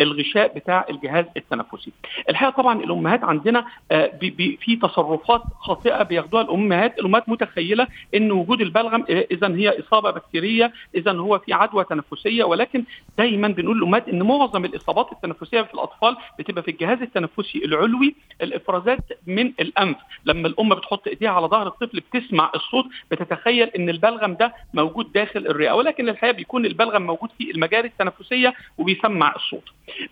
الغشاء 0.00 0.54
بتاع 0.58 0.86
الجهاز 0.90 1.24
التنفسي. 1.36 1.92
الحقيقة 2.28 2.56
طبعا 2.56 2.80
الأمهات 2.80 3.24
عندنا 3.24 3.64
آه، 3.92 4.12
في 4.60 4.78
تصرفات 4.82 5.42
خاطئة 5.60 6.02
بياخدوها 6.02 6.42
الأمهات، 6.42 6.98
الأمهات 6.98 7.28
متخيلة 7.28 7.86
إن 8.14 8.32
وجود 8.32 8.60
البلغم 8.60 9.04
آه، 9.10 9.26
اذا 9.30 9.48
هي 9.56 9.80
إصابة 9.80 10.10
بكتيرية، 10.10 10.72
اذا 10.94 11.12
هو 11.12 11.38
في 11.38 11.52
عدوى 11.52 11.84
تنفسية 11.84 12.44
ولكن 12.44 12.77
دايما 13.18 13.48
بنقول 13.48 13.76
للامهات 13.78 14.08
إن 14.08 14.22
معظم 14.22 14.64
الإصابات 14.64 15.12
التنفسية 15.12 15.62
في 15.62 15.74
الأطفال 15.74 16.16
بتبقى 16.38 16.62
في 16.62 16.70
الجهاز 16.70 17.02
التنفسي 17.02 17.64
العلوي 17.64 18.14
الإفرازات 18.42 19.00
من 19.26 19.46
الأنف، 19.60 19.96
لما 20.24 20.48
الأم 20.48 20.68
بتحط 20.74 21.08
إيديها 21.08 21.30
على 21.30 21.46
ظهر 21.46 21.66
الطفل 21.66 22.00
بتسمع 22.00 22.50
الصوت 22.54 22.84
بتتخيل 23.10 23.68
إن 23.68 23.88
البلغم 23.88 24.34
ده 24.34 24.54
موجود 24.74 25.12
داخل 25.12 25.46
الرئة 25.46 25.72
ولكن 25.72 26.08
الحقيقة 26.08 26.32
بيكون 26.36 26.66
البلغم 26.66 27.02
موجود 27.02 27.30
في 27.38 27.50
المجاري 27.50 27.88
التنفسية 27.88 28.54
وبيسمع 28.78 29.34
الصوت. 29.36 29.64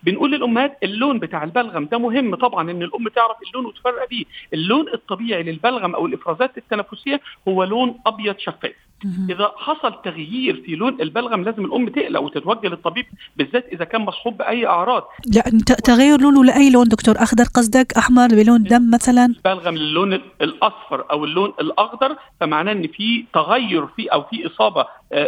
بنقول 0.03 0.31
للأمهات 0.31 0.77
اللون 0.83 1.19
بتاع 1.19 1.43
البلغم 1.43 1.85
ده 1.85 1.97
مهم 1.97 2.35
طبعا 2.35 2.71
إن 2.71 2.81
الأم 2.83 3.07
تعرف 3.07 3.37
اللون 3.47 3.65
وتفرق 3.65 4.09
بيه، 4.09 4.25
اللون 4.53 4.87
الطبيعي 4.93 5.43
للبلغم 5.43 5.95
أو 5.95 6.05
الإفرازات 6.05 6.57
التنفسية 6.57 7.21
هو 7.47 7.63
لون 7.63 7.99
أبيض 8.05 8.37
شفاف. 8.37 8.86
إذا 9.05 9.51
حصل 9.57 10.01
تغيير 10.03 10.61
في 10.65 10.75
لون 10.75 11.01
البلغم 11.01 11.43
لازم 11.43 11.65
الأم 11.65 11.89
تقلق 11.89 12.21
وتتوجه 12.21 12.67
للطبيب 12.67 13.05
بالذات 13.37 13.65
إذا 13.73 13.85
كان 13.85 14.01
مصحوب 14.01 14.37
بأي 14.37 14.67
أعراض. 14.67 15.03
لا 15.35 15.41
تغير 15.83 16.21
لونه 16.21 16.43
لأي 16.43 16.69
لون 16.69 16.87
دكتور؟ 16.87 17.15
أخضر 17.17 17.43
قصدك؟ 17.43 17.93
أحمر 17.97 18.27
بلون 18.27 18.63
دم 18.63 18.91
مثلا؟ 18.93 19.25
البلغم 19.25 19.75
للون 19.75 20.13
الأصفر 20.41 21.05
أو 21.11 21.25
اللون 21.25 21.53
الأخضر 21.61 22.15
فمعناه 22.39 22.71
إن 22.71 22.87
في 22.87 23.25
تغير 23.33 23.87
في 23.87 24.07
أو 24.07 24.23
في 24.23 24.47
إصابة 24.47 24.85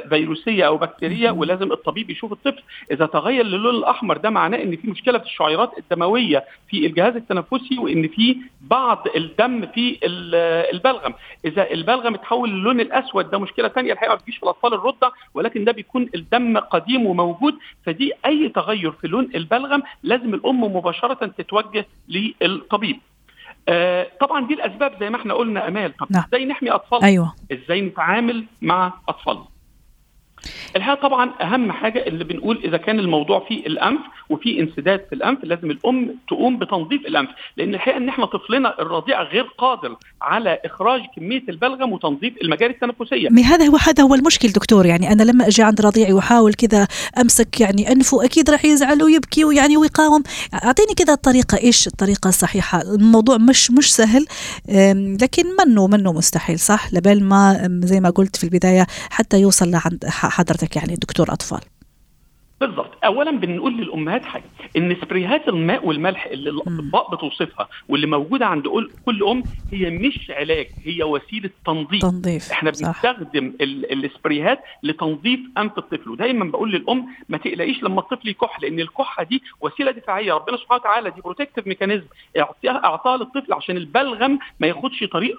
فيروسية 0.10 0.68
أو 0.68 0.78
بكتيرية 0.78 1.32
ولازم 1.32 1.72
الطبيب 1.72 2.10
يشوف 2.10 2.32
الطفل. 2.32 2.64
إذا 2.92 3.06
تغير 3.06 3.46
للون 3.46 3.76
الأحمر 3.76 4.18
ده 4.18 4.30
معناه 4.30 4.64
إن 4.64 4.76
في 4.76 4.88
مشكلة 4.88 5.20
في 5.20 5.26
الشعيرات 5.26 5.72
الدموية 5.78 6.46
في 6.70 6.86
الجهاز 6.86 7.16
التنفسي 7.16 7.78
وإن 7.80 8.08
في 8.08 8.38
بعض 8.62 9.08
الدم 9.16 9.66
في 9.66 10.00
البلغم. 10.74 11.14
إذا 11.46 11.72
البلغم 11.72 12.14
اتحول 12.14 12.50
للون 12.50 12.80
الأسود 12.80 13.30
ده 13.32 13.40
مشكلة 13.40 13.68
ثانية 13.68 13.94
الحقيقة 13.94 14.12
ما 14.12 14.16
بتجيش 14.16 14.38
في 14.38 14.44
الأطفال 14.44 14.74
الرضع 14.74 15.10
ولكن 15.34 15.64
ده 15.64 15.72
بيكون 15.72 16.10
الدم 16.16 16.58
قديم 16.58 17.06
وموجود. 17.06 17.56
فدي 17.86 18.14
أي 18.26 18.50
تغير 18.50 18.92
في 18.92 19.08
لون 19.08 19.30
البلغم 19.36 19.82
لازم 20.04 20.34
الأم 20.34 20.64
مباشرة 20.64 21.26
تتوجه 21.38 21.86
للطبيب. 22.10 23.00
آه 23.70 24.08
طبعا 24.22 24.48
دي 24.48 24.54
الأسباب 24.54 24.94
زي 25.00 25.10
ما 25.10 25.18
إحنا 25.18 25.34
قلنا 25.34 25.68
أمال. 25.68 25.98
طب 25.98 26.08
نعم. 26.10 26.24
إزاي 26.28 26.46
نحمي 26.46 26.72
اطفالنا 26.72 27.06
أيوه. 27.08 27.34
إزاي 27.52 27.82
نتعامل 27.82 28.44
مع 28.62 28.94
اطفالنا 29.10 29.46
الحقيقة 30.76 31.02
طبعا 31.02 31.32
أهم 31.42 31.72
حاجة 31.72 32.08
اللي 32.08 32.24
بنقول 32.24 32.62
إذا 32.64 32.78
كان 32.78 33.00
الموضوع 33.00 33.46
فيه 33.48 33.66
الأنف 33.66 34.02
وفي 34.30 34.60
انسداد 34.60 35.06
في 35.10 35.16
الأنف 35.16 35.44
لازم 35.44 35.72
الأم 35.72 36.16
تقوم 36.30 36.60
بتنظيف 36.60 37.02
الأنف. 37.06 37.30
لأن 37.58 37.74
الحقيقة 37.76 37.98
إن 37.98 38.10
إحنا 38.10 38.26
طفلنا 38.26 38.82
الرضيع 38.82 39.24
غير 39.24 39.44
قادر 39.58 39.96
على 40.22 40.60
إخراج 40.66 41.02
كمية 41.16 41.44
البلغم 41.50 41.94
وتنظيف 41.94 42.34
المجاري 42.42 42.74
التنفسية. 42.74 43.30
هذا 43.44 43.66
هو 43.66 43.78
هذا 43.78 44.04
هو 44.04 44.16
المشكل 44.16 44.48
دكتور. 44.50 44.86
يعني 44.86 45.12
أنا 45.12 45.24
لما 45.24 45.48
أجي 45.48 45.64
عند 45.64 45.82
رضيعي 45.82 46.14
وأحاول 46.14 46.54
كذا 46.54 46.88
أمسك 47.22 47.62
يعني 47.62 47.92
أنفه 47.92 48.26
أكيد 48.26 48.50
راح 48.50 48.66
يزعل 48.66 49.04
ويبكي 49.04 49.46
ويعني 49.46 49.78
ويقاوم. 49.78 50.24
أعطيني 50.54 50.94
كذا 50.98 51.14
الطريقة. 51.14 51.58
إيش 51.58 51.88
الطريقة 51.88 52.28
الصحيحة؟ 52.28 52.82
الموضوع 52.82 53.38
مش 53.38 53.72
مش 53.72 53.96
سهل 53.96 54.26
لكن 55.22 55.44
منه 55.66 55.88
منه 55.88 56.14
مستحيل 56.14 56.60
صح؟ 56.60 56.94
لبال 56.94 57.24
ما 57.24 57.70
زي 57.84 58.00
ما 58.00 58.10
قلت 58.10 58.36
في 58.36 58.44
البداية 58.44 58.88
حتى 59.10 59.42
يوصل 59.42 59.72
لعند 59.72 60.06
حضرتك 60.30 60.76
يعني 60.76 60.96
دكتور 60.96 61.34
أطفال؟ 61.34 61.62
بالضبط. 62.60 62.92
اولا 63.06 63.32
بنقول 63.32 63.78
للأمهات 63.78 64.26
حاجة. 64.26 64.44
إن 64.78 64.96
سبريهات 65.02 65.48
الماء 65.48 65.86
والملح 65.86 66.26
اللي 66.26 66.50
الاطباء 66.50 67.16
بتوصفها 67.16 67.68
واللي 67.90 68.08
موجودة 68.08 68.46
عند 68.46 68.68
كل 69.06 69.24
أم 69.24 69.44
هي 69.72 69.90
مش 69.90 70.32
علاج 70.32 70.68
هي 70.86 71.04
وسيلة 71.04 71.50
تنظيف. 71.66 72.02
تنظيف 72.02 72.52
إحنا 72.52 72.70
بنستخدم 72.72 73.54
السبريهات 73.62 74.60
لتنظيف 74.84 75.40
أنف 75.58 75.78
الطفل. 75.78 76.10
ودايما 76.10 76.46
بقول 76.46 76.72
للأم 76.72 77.06
ما 77.30 77.38
تقلقيش 77.38 77.84
لما 77.84 78.00
الطفل 78.00 78.30
يكح 78.30 78.60
لأن 78.62 78.80
الكحة 78.80 79.24
دي 79.24 79.44
وسيلة 79.62 79.92
دفاعية. 79.92 80.34
ربنا 80.34 80.58
سبحانه 80.58 80.82
وتعالى 80.82 81.10
دي 81.10 81.22
protective 81.22 81.68
mechanism 81.68 82.06
أعطاها 82.68 83.18
للطفل 83.18 83.54
عشان 83.54 83.78
البلغم 83.78 84.40
ما 84.60 84.68
ياخدش 84.68 85.04
طريق 85.04 85.38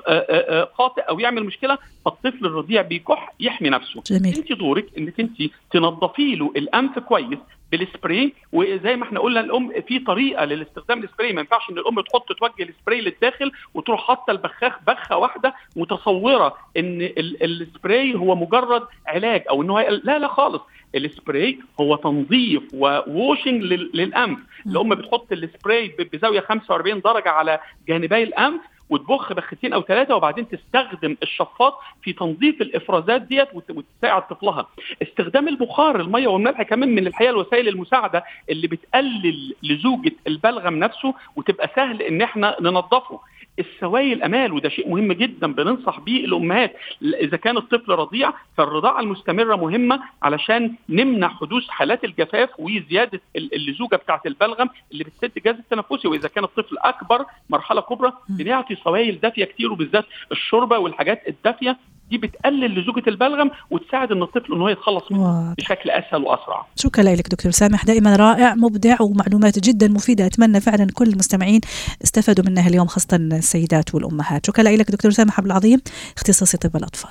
خاطئ 0.74 1.02
أو 1.02 1.20
يعمل 1.20 1.44
مشكلة 1.44 1.78
فالطفل 2.04 2.46
الرضيع 2.46 2.82
بيكح 2.82 3.32
يحمي 3.40 3.70
نفسه. 3.70 4.02
جميل. 4.06 4.36
أنت 4.36 4.52
دورك 4.52 4.86
إنك 4.98 5.20
أنت 5.20 5.42
تنظفي 5.70 6.34
له 6.34 6.52
الأنف 6.56 6.98
كويس 6.98 7.38
بالسبراي 7.72 8.32
وزي 8.52 8.96
ما 8.96 9.04
إحنا 9.04 9.20
قلنا 9.20 9.40
الأم 9.40 9.80
في 9.88 9.98
طريقة 9.98 10.44
للاستخدام 10.44 11.02
السبراي. 11.02 11.32
ما 11.32 11.40
ينفعش 11.40 11.70
إن 11.70 11.78
الأم 11.78 12.00
تحط 12.00 12.32
توجه 12.32 12.68
السبراي 12.68 13.00
للداخل 13.00 13.52
وتروح 13.74 14.06
حاطة 14.06 14.30
البخاخ 14.30 14.78
بخة 14.86 15.16
واحدة 15.16 15.54
متصورة 15.76 16.56
إن 16.76 17.02
السبراي 17.42 18.14
هو 18.14 18.34
مجرد 18.34 18.82
علاج 19.06 19.42
أو 19.50 19.62
إن 19.62 19.70
هو 19.70 19.80
لا 20.04 20.18
لا 20.18 20.28
خالص. 20.28 20.62
السبراي 20.94 21.58
هو 21.80 21.96
تنظيف 21.96 22.62
و 22.74 22.85
washing 22.85 23.62
للأنف. 23.64 24.38
الأم 24.66 24.94
بتحط 24.94 25.32
السبراي 25.32 25.88
بزاوية 26.12 26.40
45 26.40 27.00
درجة 27.00 27.28
على 27.28 27.60
جانبي 27.88 28.22
الأنف 28.22 28.60
وتبخ 28.90 29.32
بختين 29.32 29.72
أو 29.72 29.82
ثلاثة 29.82 30.14
وبعدين 30.16 30.48
تستخدم 30.48 31.16
الشفاط 31.22 31.78
في 32.02 32.12
تنظيف 32.12 32.62
الإفرازات 32.62 33.22
ديت 33.22 33.48
وتساعد 33.54 34.22
طفلها. 34.28 34.66
استخدام 35.02 35.48
البخار 35.48 36.00
المية 36.00 36.28
والملح 36.28 36.62
كمان 36.62 36.88
من 36.88 37.06
الحقيقة 37.06 37.30
الوسائل 37.30 37.68
المساعدة 37.68 38.24
اللي 38.50 38.66
بتقلل 38.66 39.54
لزوجة 39.62 40.12
البلغم 40.26 40.74
نفسه 40.74 41.14
وتبقى 41.36 41.70
سهل 41.76 42.02
إن 42.02 42.22
إحنا 42.22 42.56
ننظفه. 42.60 43.20
السوائل 43.60 44.22
أمان 44.22 44.52
وده 44.52 44.68
شيء 44.68 44.88
مهم 44.90 45.12
جدا 45.12 45.52
بننصح 45.52 46.00
بيه 46.00 46.24
الأمهات. 46.24 46.76
إذا 47.02 47.36
كان 47.36 47.56
الطفل 47.56 47.92
رضيع 47.92 48.32
فالرضاعة 48.56 49.00
المستمرة 49.00 49.56
مهمة 49.56 50.00
علشان 50.22 50.74
نمنع 50.88 51.28
حدوث 51.28 51.68
حالات 51.68 52.04
الجفاف 52.04 52.48
وزيادة 52.58 53.20
اللزوجة 53.36 53.96
بتاعة 53.96 54.22
البلغم 54.26 54.68
اللي 54.92 55.04
بتسد 55.04 55.32
الجهاز 55.36 55.56
التنفسي. 55.56 56.08
وإذا 56.08 56.28
كان 56.28 56.44
الطفل 56.44 56.78
أكبر 56.78 57.24
مرحلة 57.50 57.80
كبرى 57.80 58.12
بنعطي 58.28 58.74
سوائل 58.84 59.20
دافية 59.20 59.44
كتير 59.44 59.72
وبالذات 59.72 60.04
الشوربة 60.32 60.78
والحاجات 60.78 61.28
الدافية 61.28 61.76
دي 62.10 62.18
بتقلل 62.18 62.80
لزوجة 62.80 63.02
البلغم 63.08 63.50
وتساعد 63.70 64.12
ان 64.12 64.22
الطفل 64.22 64.52
ان 64.54 64.60
هو 64.60 64.68
يتخلص 64.68 65.02
منه 65.10 65.54
بشكل 65.58 65.90
أسهل 65.90 66.22
وأسرع. 66.22 66.66
شكرا 66.76 67.02
لك 67.02 67.28
دكتور 67.28 67.52
سامح 67.52 67.84
دائما 67.84 68.16
رائع 68.16 68.54
مبدع 68.54 68.96
ومعلومات 69.00 69.58
جدا 69.58 69.88
مفيدة 69.88 70.26
أتمنى 70.26 70.60
فعلا 70.60 70.86
كل 70.94 71.08
المستمعين 71.08 71.60
استفادوا 72.04 72.44
منها 72.44 72.68
اليوم 72.68 72.86
خاصة 72.86 73.16
السيدات 73.16 73.94
والأمهات. 73.94 74.46
شكرا 74.46 74.62
لك 74.62 74.90
دكتور 74.90 75.10
سامح 75.10 75.38
عبد 75.38 75.46
العظيم 75.46 75.80
اختصاصي 76.16 76.56
طب 76.56 76.76
الأطفال. 76.76 77.10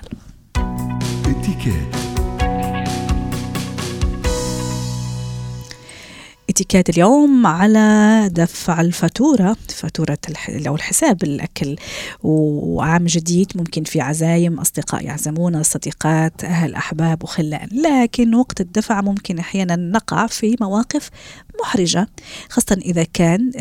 اتيكيت 6.59 6.89
اليوم 6.89 7.47
على 7.47 8.29
دفع 8.33 8.81
الفاتورة 8.81 9.57
فاتورة 9.69 10.17
أو 10.67 10.75
الحساب 10.75 11.23
الأكل. 11.23 11.75
وعام 12.23 13.05
جديد 13.05 13.51
ممكن 13.55 13.83
في 13.83 14.01
عزايم 14.01 14.59
أصدقاء 14.59 15.05
يعزمون 15.05 15.63
صديقات 15.63 16.43
أهل 16.43 16.75
أحباب 16.75 17.23
وخلان 17.23 17.67
لكن 17.71 18.35
وقت 18.35 18.61
الدفع 18.61 19.01
ممكن 19.01 19.39
أحيانا 19.39 19.75
نقع 19.75 20.27
في 20.27 20.55
مواقف 20.61 21.09
محرجة 21.61 22.07
خاصة 22.49 22.77
إذا 22.85 23.03
كان 23.03 23.51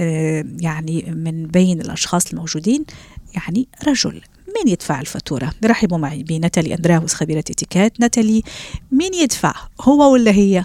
يعني 0.61 1.15
من 1.17 1.47
بين 1.47 1.81
الأشخاص 1.81 2.31
الموجودين 2.33 2.85
يعني 3.35 3.69
رجل. 3.87 4.21
مين 4.57 4.69
يدفع 4.69 5.01
الفاتورة؟ 5.01 5.53
رحبوا 5.65 5.99
معي 5.99 6.23
بناتالي 6.23 6.75
أندراوس 6.75 7.15
خبيرة 7.15 7.39
اتيكيت 7.39 8.01
ناتالي 8.01 8.43
مين 8.93 9.15
يدفع؟ 9.15 9.55
هو 9.81 10.13
ولا 10.13 10.31
هي؟ 10.31 10.65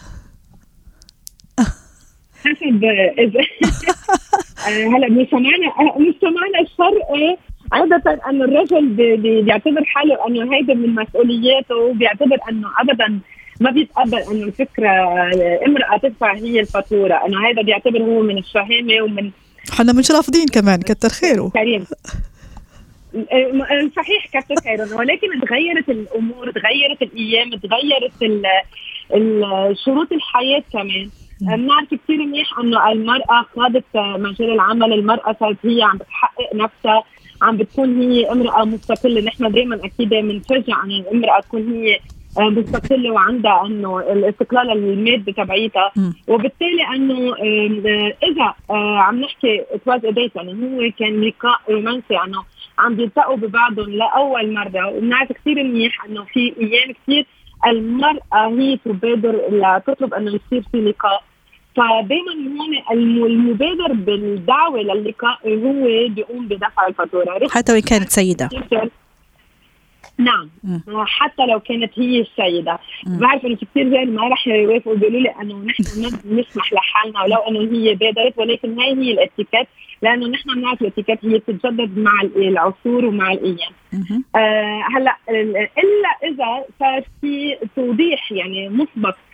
حسب 2.46 2.84
اذا 3.20 3.42
هلا 4.96 5.10
مجتمعنا 5.10 5.68
مجتمعنا 5.98 6.60
الشرقي 6.62 7.38
عادة 7.72 8.22
أن 8.30 8.42
الرجل 8.42 8.90
بيعتبر 9.42 9.84
حاله 9.86 10.28
أنه 10.28 10.56
هيدا 10.56 10.74
من 10.74 10.96
مسؤولياته 10.96 11.76
وبيعتبر 11.76 12.38
أنه 12.50 12.68
أبدا 12.80 13.20
ما 13.62 13.72
بيتقبل 13.72 14.18
أنه 14.18 14.44
الفكرة 14.44 14.90
امرأة 15.68 15.98
تدفع 15.98 16.36
هي 16.36 16.60
الفاتورة. 16.60 17.14
أنه 17.14 17.50
هذا 17.50 17.62
بيعتبر 17.62 18.02
هو 18.02 18.22
من 18.22 18.38
الشهامة 18.38 19.02
ومن 19.02 19.32
إحنا 19.74 19.94
مش 19.94 20.12
رافضين 20.12 20.46
كمان 20.48 20.82
كتر 20.82 21.10
خيره. 21.10 21.50
كريم. 21.60 21.86
صحيح 23.96 24.28
كتر 24.34 24.56
خيره. 24.64 24.96
ولكن 24.96 25.28
تغيرت 25.48 25.90
الأمور 25.90 26.52
تغيرت 26.52 27.02
الأيام 27.02 27.50
تغيرت 27.50 28.44
شروط 29.86 30.12
الحياة 30.12 30.64
كمان. 30.74 31.10
بنعرف 31.44 31.88
كثير 31.94 32.18
منيح 32.18 32.60
إنه 32.60 32.92
المرأة 32.92 33.46
خاضت 33.56 33.84
مجال 33.96 34.54
العمل، 34.54 34.94
المرأة 34.94 35.36
صارت 35.40 35.66
هي 35.66 35.84
عم 35.84 35.98
بتحقق 35.98 36.56
نفسها، 36.56 37.04
عم 37.42 37.58
بتكون 37.58 38.02
هي 38.02 38.32
امرأة 38.32 38.66
مستقلة، 38.66 39.22
نحن 39.22 39.52
دائما 39.52 39.76
أكيد 39.76 40.10
بنشجع 40.10 40.84
إنه 40.84 41.00
الامراه 41.00 41.40
تكون 41.40 41.72
هي 41.74 42.00
مستقلة 42.40 43.12
وعندها 43.12 43.66
إنه 43.66 44.00
الاستقلال 44.00 44.72
المادي 44.72 45.34
تبعيتها. 45.34 45.92
وبالتالي 46.28 46.84
إنه 46.96 47.36
إذا 48.24 48.54
عم 48.70 49.20
نحكي 49.20 49.64
تواز 49.86 50.02
ديت 50.06 50.36
يعني 50.36 50.54
هو 50.54 50.92
كان 51.00 51.22
لقاء 51.22 51.60
رومانسي 51.70 52.18
إنه 52.26 52.44
عم 52.80 52.96
بيلتقوا 52.96 53.36
ببعضهم 53.36 53.90
لأول 53.90 54.54
مرة. 54.54 54.88
وبنعرف 54.88 55.32
كثير 55.32 55.64
منيح 55.64 56.06
إنه 56.06 56.24
في 56.24 56.54
أيام 56.62 56.92
كثير 56.92 57.26
المرأة 57.68 58.48
هي 58.48 58.78
تبادر 58.86 59.42
لتطلب 59.52 60.14
إنه 60.14 60.28
يصير 60.32 60.64
في 60.72 60.78
لقاء. 60.78 61.24
فدائما 61.76 62.34
هون 62.34 62.98
المبادر 63.26 63.94
بالدعوة 63.94 64.82
للقاء 64.82 65.40
هو 65.48 66.08
بيقوم 66.08 66.48
بدفع 66.48 66.88
الفاتورة. 66.88 67.48
حتى 67.50 67.74
وإن 67.74 67.82
كانت 67.82 68.10
سيدة. 68.10 68.50
نعم. 70.18 70.50
م. 70.64 70.80
حتى 71.06 71.46
لو 71.46 71.60
كانت 71.60 72.00
هي 72.00 72.22
السيدة. 72.22 72.80
م. 73.08 73.18
بعرف 73.20 73.46
إنه 73.46 73.56
كثير 73.56 73.88
رجال 73.88 74.16
ما 74.16 74.28
راح 74.28 74.48
يوافقوا 74.48 74.96
بيقولوا 74.96 75.20
لي 75.20 75.30
إنه 75.42 75.56
نحن 75.66 75.84
ما 76.02 76.08
نسمح 76.42 76.74
لحالنا 76.74 77.24
ولو 77.24 77.38
إنه 77.38 77.78
هي 77.78 77.96
بادرت 77.96 78.38
ولكن 78.38 78.80
هاي 78.80 78.96
هي 78.96 79.12
الاتيكيت 79.12 79.68
لأنه 80.02 80.28
نحن 80.28 80.54
بنعرف 80.56 80.82
الاتيكيت 80.82 81.26
هي 81.26 81.38
بتتجدد 81.38 81.98
مع 81.98 82.22
العصور 82.36 83.06
ومع 83.06 83.32
الأيام. 83.32 83.72
آه 84.36 84.84
هلأ 84.96 85.18
إلا 85.30 86.10
إذا 86.24 86.66
صار 86.80 87.04
في 87.22 87.58
توضيح 87.76 88.32
يعني 88.32 88.70
مسبق 88.70 89.16
آه 89.16 89.33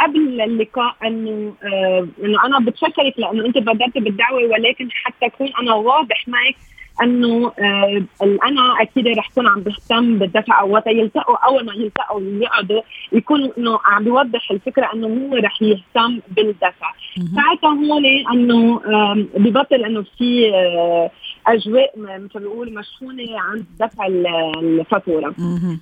قبل 0.00 0.40
اللقاء 0.40 0.96
إنه 1.06 1.54
آه 1.64 2.08
إنه 2.24 2.46
أنا 2.46 2.58
بتشكرك 2.58 3.14
لأنه 3.18 3.46
أنت 3.46 3.58
بادرت 3.58 3.98
بالدعوة 3.98 4.42
ولكن 4.42 4.88
حتى 4.90 5.26
أكون 5.26 5.48
أنا 5.60 5.74
واضح 5.74 6.28
معك 6.28 6.56
إنه 7.02 7.52
آه 7.58 8.02
أنا 8.22 8.82
أكيد 8.82 9.08
رح 9.08 9.28
اكون 9.30 9.46
عم 9.46 9.60
بهتم 9.60 10.18
بالدفع 10.18 10.62
وقت 10.62 10.86
يلتقوا 10.86 11.36
أول 11.36 11.64
ما 11.66 11.72
يلتقوا 11.74 12.20
يقعدوا 12.20 12.82
يكون 13.12 13.50
إنه 13.58 13.78
عم 13.84 14.04
بيوضح 14.04 14.50
الفكرة 14.50 14.90
إنه 14.94 15.06
هو 15.06 15.36
رح 15.36 15.62
يهتم 15.62 16.20
بالدفع. 16.36 16.92
ساعتها 17.36 17.70
هون 17.70 18.04
إنه 18.32 18.80
آه 18.86 19.14
ببطل 19.36 19.84
إنه 19.84 20.04
في 20.18 20.54
آه 20.54 21.10
أجواء 21.46 21.92
مثل 21.98 22.34
ما 22.34 22.40
بيقول 22.40 22.74
مشحونة 22.74 23.40
عند 23.40 23.64
دفع 23.80 24.06
الفاتورة 24.06 25.34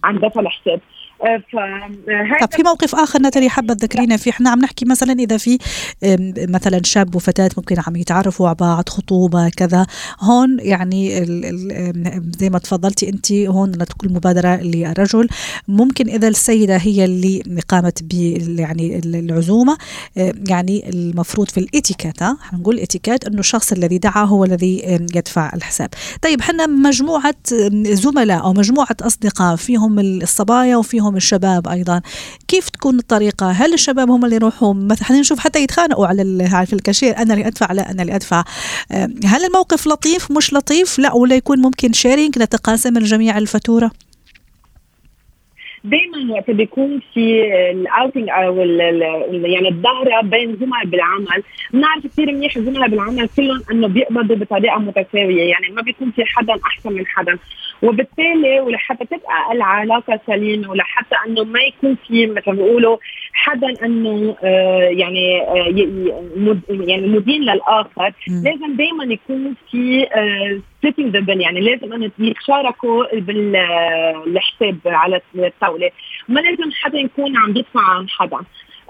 عند 0.05 0.21
دفع 0.21 0.41
الحساب. 0.41 0.81
طب 2.40 2.52
في 2.52 2.62
موقف 2.62 2.94
آخر 2.94 3.22
نتالي 3.22 3.48
حابة 3.48 3.74
تذكرينا 3.74 4.16
فيه. 4.16 4.31
إحنا 4.31 4.50
عم 4.50 4.59
نحكي 4.59 4.85
مثلا 4.85 5.12
إذا 5.12 5.37
في 5.37 5.59
مثلا 6.48 6.81
شاب 6.85 7.16
وفتاة 7.16 7.50
ممكن 7.57 7.76
عم 7.87 7.96
يتعرفوا 7.96 8.46
على 8.46 8.57
بعض 8.61 8.88
خطوبة 8.88 9.48
كذا 9.48 9.87
هون 10.20 10.57
يعني 10.61 11.24
زي 12.38 12.50
ما 12.50 12.59
تفضلتي 12.59 13.09
انت 13.09 13.33
هون 13.33 13.72
تكون 13.72 14.12
مبادرة 14.12 14.57
للرجل. 14.57 15.29
ممكن 15.68 16.09
إذا 16.09 16.29
السيدة 16.29 16.76
هي 16.76 17.05
اللي 17.05 17.42
قامت 17.68 18.02
ب 18.02 18.12
يعني 18.59 18.98
العزومة 19.05 19.79
يعني 20.48 20.88
المفروض 20.88 21.48
في 21.48 21.61
الإتيكيت 21.61 22.22
ها؟ 22.22 22.38
نقول 22.52 22.74
الاتيكيت 22.74 23.24
إنه 23.24 23.40
الشخص 23.40 23.72
الذي 23.72 23.98
دعا 23.98 24.24
هو 24.24 24.44
الذي 24.44 24.98
يدفع 25.14 25.52
الحساب. 25.55 25.88
طيب 26.22 26.40
إحنا 26.40 26.66
مجموعة 26.66 27.35
زملاء 27.83 28.42
أو 28.42 28.52
مجموعة 28.52 28.96
أصدقاء 29.02 29.57
فيهم 29.57 29.98
الصبايا 29.98 30.76
وفيهم 30.76 31.06
منهم 31.07 31.16
الشباب 31.16 31.69
أيضا. 31.69 32.03
كيف 32.49 32.69
تكون 32.69 32.99
الطريقة؟ 32.99 33.51
هل 33.51 33.75
الشباب 33.75 34.11
هم 34.11 34.25
اللي 34.25 34.37
يروحوا 34.37 34.75
مثلا 34.75 35.21
نشوف 35.21 35.38
حتى 35.38 35.62
يتخانقوا 35.62 36.07
على 36.07 36.23
في 36.66 36.73
الكاشير. 36.73 37.16
أنا 37.16 37.35
اللي 37.35 37.47
أدفع؟ 37.47 37.73
لا 37.73 37.90
أنا 37.90 38.03
اللي 38.03 38.14
أدفع. 38.14 38.45
هل 39.25 39.45
الموقف 39.47 39.87
لطيف؟ 39.87 40.33
مش 40.33 40.55
لطيف؟ 40.55 40.99
لا 40.99 41.12
ولا 41.14 41.37
يكون 41.37 41.59
ممكن 41.59 41.92
sharing 41.92 42.38
نتقاسم 42.38 42.97
الجميع 42.97 43.38
الفاتورة؟ 43.38 43.90
دائما 45.85 46.35
وقت 46.35 46.51
بيكون 46.51 47.01
في 47.14 47.42
ال 47.71 47.79
outing 47.79 48.29
أو 48.29 48.61
يعني 49.51 49.69
الظاهره 49.69 50.21
بين 50.23 50.57
زملاء 50.61 50.85
بالعمل. 50.85 51.42
بنعرف 51.73 52.07
كثير 52.07 52.33
منيح 52.33 52.57
الزملاء 52.57 52.88
بالعمل 52.88 53.29
كلهم 53.37 53.62
إنه 53.73 53.88
بيقبضوا 53.88 54.37
بطريقة 54.37 54.79
متساوية. 54.79 55.42
يعني 55.42 55.69
ما 55.77 55.83
بيكون 55.83 56.11
في 56.11 56.25
حدا 56.25 56.55
أحسن 56.66 56.92
من 56.92 57.07
حدا. 57.07 57.38
وبالتالي 57.83 58.61
ولحتى 58.61 59.05
تبقى 59.05 59.53
العلاقه 59.53 60.21
سليمه 60.27 60.71
ولحتى 60.71 61.17
إنه 61.27 61.45
ما 61.45 61.61
يكون 61.61 61.97
في 62.09 62.27
مثل 62.27 62.51
ما 62.51 62.53
بيقولوا 62.53 62.97
حدا 63.33 63.85
إنه 63.85 64.37
آه 64.43 64.79
يعني 64.81 65.43
آه 65.43 65.75
يعني 66.71 67.07
مدين 67.07 67.43
للآخر 67.43 68.12
م. 68.29 68.43
لازم 68.45 68.77
دائما 68.77 69.05
يكون 69.05 69.55
في 69.71 70.07
ذا 71.11 71.35
يعني 71.35 71.61
لازم 71.61 71.93
إنه 71.93 72.11
يتشاركوا 72.19 73.05
بالحساب 73.15 74.79
على 74.87 75.21
الطاولة 75.37 75.91
ما 76.29 76.41
لازم 76.41 76.71
حدا 76.73 76.99
يكون 76.99 77.37
عم 77.37 77.51
يدفع 77.57 77.81
عن 77.81 78.09
حدا 78.09 78.39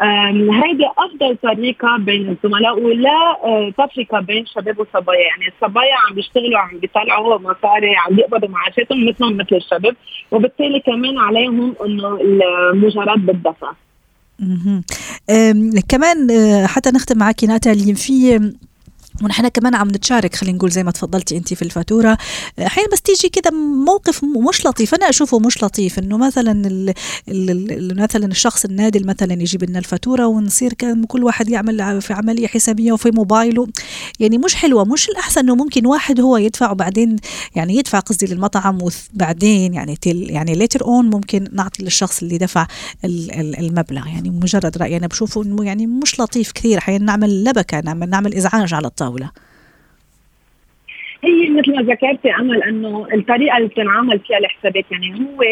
هيدي 0.01 0.87
أفضل 0.99 1.37
طريقة 1.43 1.97
بين 1.99 2.29
الزملاء 2.29 2.79
ولا 2.79 3.39
آه، 3.45 3.71
تفرقة 3.79 4.21
بين 4.21 4.47
شباب 4.47 4.79
وصبايا. 4.79 5.21
يعني 5.21 5.53
الصبايا 5.55 5.95
عم 5.95 6.15
بيشتغلوا 6.15 6.59
عم 6.59 6.79
بيطلعوا 6.79 7.39
مصاري 7.39 7.97
عم 7.97 8.17
بيقبضوا 8.17 8.49
معاشاتهم 8.49 9.09
مثلهم 9.09 9.37
مثل 9.37 9.57
الشباب. 9.57 9.97
وبالتالي 10.31 10.81
كمان 10.81 11.19
عليهم 11.19 11.75
إنه 11.85 12.19
المجارات 12.21 13.19
بالدفع 13.19 13.73
كمان 15.89 16.31
آه، 16.31 16.67
حتى 16.67 16.91
نختم 16.91 17.19
معك 17.19 17.45
ناتالي 17.45 17.95
في 17.95 18.41
ونحن 19.23 19.49
كمان 19.49 19.75
عم 19.75 19.89
نتشارك 19.89 20.35
خلينا 20.35 20.57
نقول 20.57 20.71
زي 20.71 20.85
ما 20.85 20.91
تفضلتي 20.91 21.37
انت 21.37 21.55
في 21.55 21.63
الفاتورة. 21.63 22.19
أحيانا 22.67 22.89
بس 22.93 23.03
تيجي 23.03 23.29
كده 23.29 23.51
موقف 23.87 24.25
مش 24.25 24.67
لطيف 24.67 24.95
أنا 24.95 25.09
أشوفه 25.09 25.39
مش 25.39 25.63
لطيف 25.63 25.99
إنه 25.99 26.17
مثلا 26.19 26.63
ال 26.67 26.95
مثلا 27.97 28.27
الشخص 28.27 28.65
النادل 28.65 29.07
مثلا 29.07 29.33
يجيب 29.33 29.65
لنا 29.65 29.79
الفاتورة 29.79 30.27
ونصير 30.27 30.73
كل 31.09 31.25
واحد 31.25 31.49
يعمل 31.49 32.03
في 32.03 32.13
عملية 32.13 32.47
حسابية 32.47 32.93
وفي 32.93 33.11
موبايله. 33.11 33.67
يعني 34.21 34.39
مش 34.39 34.55
حلوة 34.55 34.85
مش 34.85 35.09
الأحسن 35.09 35.41
إنه 35.41 35.55
ممكن 35.55 35.87
واحد 35.87 36.21
هو 36.21 36.37
يدفع 36.37 36.71
وبعدين 36.71 37.17
يعني 37.55 37.77
يدفع 37.77 37.99
قصدي 37.99 38.27
للمطعم 38.27 38.79
وبعدين 39.15 39.75
يعني 39.75 39.97
تل 39.97 40.31
يعني 40.31 40.55
later 40.55 40.85
on 40.85 41.07
ممكن 41.07 41.49
نعطي 41.53 41.83
للشخص 41.83 42.23
اللي 42.23 42.39
دفع 42.39 42.67
المبلغ. 43.05 44.07
يعني 44.07 44.31
مجرد 44.31 44.79
رأيي 44.79 44.97
أنا 44.97 45.07
بشوفه 45.07 45.43
إنه 45.43 45.65
يعني 45.65 45.87
مش 45.87 46.21
لطيف 46.21 46.53
كثير. 46.53 46.79
أحيانا 46.79 47.05
نعمل 47.05 47.45
لبكة 47.45 47.81
نعمل 47.81 48.11
نعمل 48.11 48.35
إزعاج 48.35 48.75
على 48.75 48.87
الطاوله 48.87 49.06
الطاولة؟ 49.07 49.31
هي 51.25 51.51
مثل 51.51 51.77
ما 51.77 51.83
ذكرتي 51.83 52.35
أمل 52.35 52.63
أنه 52.63 53.09
الطريقة 53.15 53.57
اللي 53.57 53.69
بتنعمل 53.69 54.19
فيها 54.19 54.39
الحسابات 54.39 54.85
يعني 54.91 55.15
هو 55.21 55.43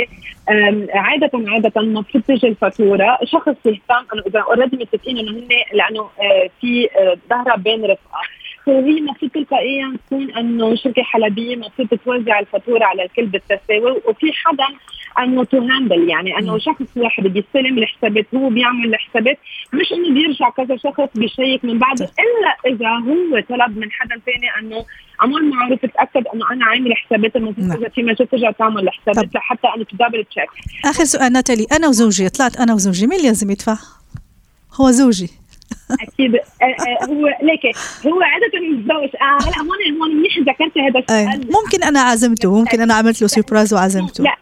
عادة 0.94 1.30
عادة 1.34 1.72
المفروض 1.76 2.24
تجي 2.24 2.48
الفاتورة 2.48 3.18
شخص 3.24 3.56
يهتم 3.66 4.06
إنه 4.14 4.22
إذا 4.26 4.40
already 4.40 4.76
متفقين 4.76 5.18
إنه 5.18 5.30
هن 5.30 5.48
لأنه 5.72 6.00
آه، 6.00 6.50
في 6.60 6.88
آه، 6.96 7.16
ظهرها 7.30 7.56
بين 7.56 7.84
رفقة 7.84 8.20
فهي 8.66 8.98
المفروض 8.98 9.30
تلقائيا 9.30 9.96
تكون 10.06 10.30
إنه 10.30 10.74
شركة 10.74 11.02
حلبية 11.02 11.54
المفروض 11.54 11.88
توزع 11.88 12.38
الفاتورة 12.38 12.84
على 12.84 13.04
الكل 13.04 13.26
بالتساوي 13.26 14.00
وفي 14.08 14.32
حدا 14.32 14.66
إنه 15.18 15.44
to 15.44 15.58
handle 15.58 16.08
يعني 16.08 16.38
إنه 16.38 16.58
شخص 16.58 16.96
واحد 16.96 17.22
بيستلم 17.22 17.78
الحسابات 17.78 18.26
هو 18.34 18.48
بيعمل 18.48 18.94
الحسابات 18.94 19.38
مش 19.72 19.92
إنه 19.92 20.14
بيرجع 20.14 20.50
كذا 20.50 20.76
شخص 20.76 21.08
بيشيك 21.14 21.64
من 21.64 21.78
بعده 21.78 22.04
إلا 22.04 22.74
إذا 22.74 22.88
هو 22.88 23.40
طلب 23.48 23.78
من 23.78 23.92
حدا 23.92 24.20
ثاني 24.26 24.48
إنه 24.58 24.84
عمل 25.20 25.50
معروف 25.50 25.80
تاكد 25.80 26.26
إنه 26.34 26.52
أنا 26.52 26.64
عامل 26.64 26.94
حسابات 26.96 27.36
المفروض 27.36 27.66
نعم. 27.66 27.78
إذا 27.78 27.88
في 27.88 28.02
مجال 28.02 28.28
ترجع 28.28 28.50
تعمل 28.50 28.82
الحسابات 28.82 29.34
لحتى 29.34 29.68
إنه 29.76 29.84
ت 29.84 29.90
double 29.90 30.24
check 30.24 30.48
آخر 30.84 31.04
سؤال 31.04 31.32
ناتالي 31.32 31.66
أنا 31.72 31.88
وزوجي 31.88 32.28
طلعت 32.28 32.56
أنا 32.56 32.74
وزوجي 32.74 33.06
مين 33.06 33.18
اللي 33.18 33.28
لازم 33.28 33.50
يدفع؟ 33.50 33.76
هو 34.80 34.90
زوجي. 34.90 35.43
أكيد. 35.90 36.32
هو 37.10 37.26
ليك 37.42 37.76
هو 38.06 38.20
عادة 38.22 38.58
الزوج 38.58 39.10
آه، 39.22 39.48
هلا 39.48 39.58
هون 39.58 40.00
هون 40.00 40.16
منيح 40.16 40.38
ذكرت 40.38 40.78
هذا 40.78 41.00
السؤال. 41.00 41.52
ممكن 41.52 41.82
أنا 41.82 42.00
عزمته 42.00 42.58
ممكن 42.58 42.80
أنا 42.80 42.94
عملت 42.94 43.22
له 43.22 43.28
surprise 43.28 43.74
وعزمته. 43.74 44.24
لا 44.24 44.36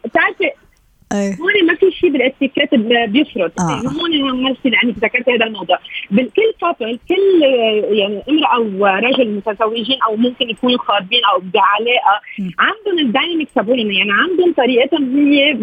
هون 1.13 1.67
ما 1.67 1.75
في 1.75 1.91
شيء 1.91 2.09
بالاتيكيت 2.09 2.75
بيفرض 3.09 3.51
آه. 3.59 3.63
هون 3.63 4.43
ما 4.43 4.53
في 4.53 4.69
لانك 4.69 4.95
ذكرت 4.97 5.29
هذا 5.29 5.45
الموضوع. 5.45 5.77
بال 6.11 6.32
كل 6.32 6.53
couple 6.61 6.99
كل 7.09 7.43
يعني 7.91 8.23
امرأة 8.29 8.59
ورجل 8.59 9.29
متزوجين 9.29 9.97
أو 10.07 10.15
ممكن 10.15 10.49
يكونوا 10.49 10.77
خاطبين 10.77 11.21
أو 11.33 11.39
بعلاقة 11.39 12.21
عندهم 12.59 13.05
ال 13.05 13.11
dynamic 13.11 13.49
تبعهم 13.55 13.91
يعني 13.91 14.11
عندهم 14.11 14.53
طريقتهم 14.53 15.17
هي 15.17 15.53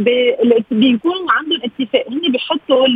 بيكونوا 0.71 1.27
عندهم 1.31 1.61
اتفاق. 1.65 2.05
هن 2.11 2.33
بيحطوا 2.33 2.87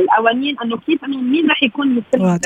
القوانين 0.00 0.56
إنه 0.64 0.76
كيف 0.76 1.04
إنه 1.04 1.20
مين 1.20 1.50
رح 1.50 1.62
يكون 1.62 1.88
مستلم 1.88 2.38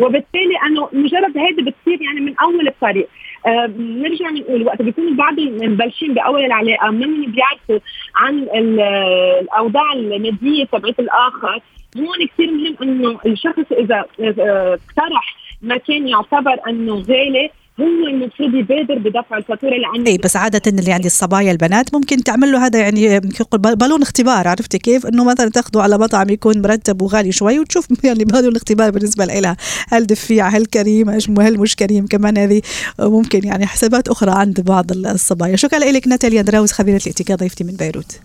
وبالتالي 0.00 0.56
انه 0.66 0.88
مجرد 0.92 1.38
هيدي 1.38 1.62
بتصير 1.62 2.02
يعني 2.02 2.20
من 2.20 2.34
أول 2.42 2.68
الطريق. 2.68 3.08
آه 3.46 3.66
نرجع 3.78 4.30
نقول 4.30 4.66
وقت 4.66 4.82
بيكون 4.82 5.08
البعض 5.08 5.40
مبلشين 5.40 6.14
بأول 6.14 6.44
العلاقة 6.44 6.90
من 6.90 7.24
بيعرفوا 7.32 7.78
عن 8.16 8.34
الأوضاع 8.54 9.92
الماديه 9.92 10.64
تبعت 10.64 11.00
الآخر. 11.00 11.60
هون 11.96 12.26
كثير 12.26 12.50
مهم 12.50 12.76
إنه 12.82 13.18
الشخص 13.26 13.72
إذا 13.72 14.04
اقترح 14.20 15.36
مكان 15.62 16.08
يعتبر 16.08 16.56
إنه 16.68 16.94
غالي 16.94 17.50
هو 17.80 18.06
المفروض 18.06 18.54
يبادر 18.54 18.98
بدفع 18.98 19.36
الفاتورة 19.36 19.70
لأنه 19.70 20.10
اي 20.10 20.18
بس 20.18 20.36
عادة 20.36 20.62
اللي 20.66 20.92
عندي 20.92 21.06
الصبايا 21.06 21.52
البنات 21.52 21.94
ممكن 21.94 22.24
تعمل 22.24 22.52
له 22.52 22.66
هذا 22.66 22.78
يعني 22.78 23.20
بالون 23.54 24.02
اختبار 24.02 24.48
عرفتي 24.48 24.78
كيف؟ 24.78 25.06
إنه 25.06 25.24
مثلا 25.24 25.50
تاخذه 25.50 25.82
على 25.82 25.98
مطعم 25.98 26.30
يكون 26.30 26.62
مرتب 26.62 27.02
وغالي 27.02 27.32
شوي 27.32 27.58
وتشوف 27.58 27.86
يعني 28.04 28.24
بالون 28.24 28.56
اختبار 28.56 28.90
بالنسبة 28.90 29.24
لها 29.24 29.56
هل 29.88 30.06
دفيع 30.06 30.48
هل 30.48 30.66
كريم 30.66 31.10
هل 31.10 31.58
مش 31.58 31.76
كريم 31.76 32.06
كمان 32.06 32.38
هذه؟ 32.38 32.62
ممكن 33.00 33.46
يعني 33.46 33.66
حسابات 33.66 34.08
أخرى 34.08 34.30
عند 34.30 34.60
بعض 34.60 34.92
الصبايا. 34.92 35.56
شكرا 35.56 35.78
لك 35.78 36.08
ناتاليا 36.08 36.42
دراوز 36.42 36.72
خبيرة 36.72 37.00
الاتيكيت 37.06 37.38
ضيفتي 37.38 37.64
من 37.64 37.72
بيروت. 37.72 38.20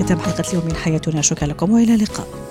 ختام 0.00 0.18
حلقة 0.18 0.50
اليوم 0.50 0.64
من 0.66 0.76
حياتنا. 0.76 1.22
شكرا 1.22 1.48
لكم 1.48 1.70
وإلى 1.70 1.94
اللقاء. 1.94 2.47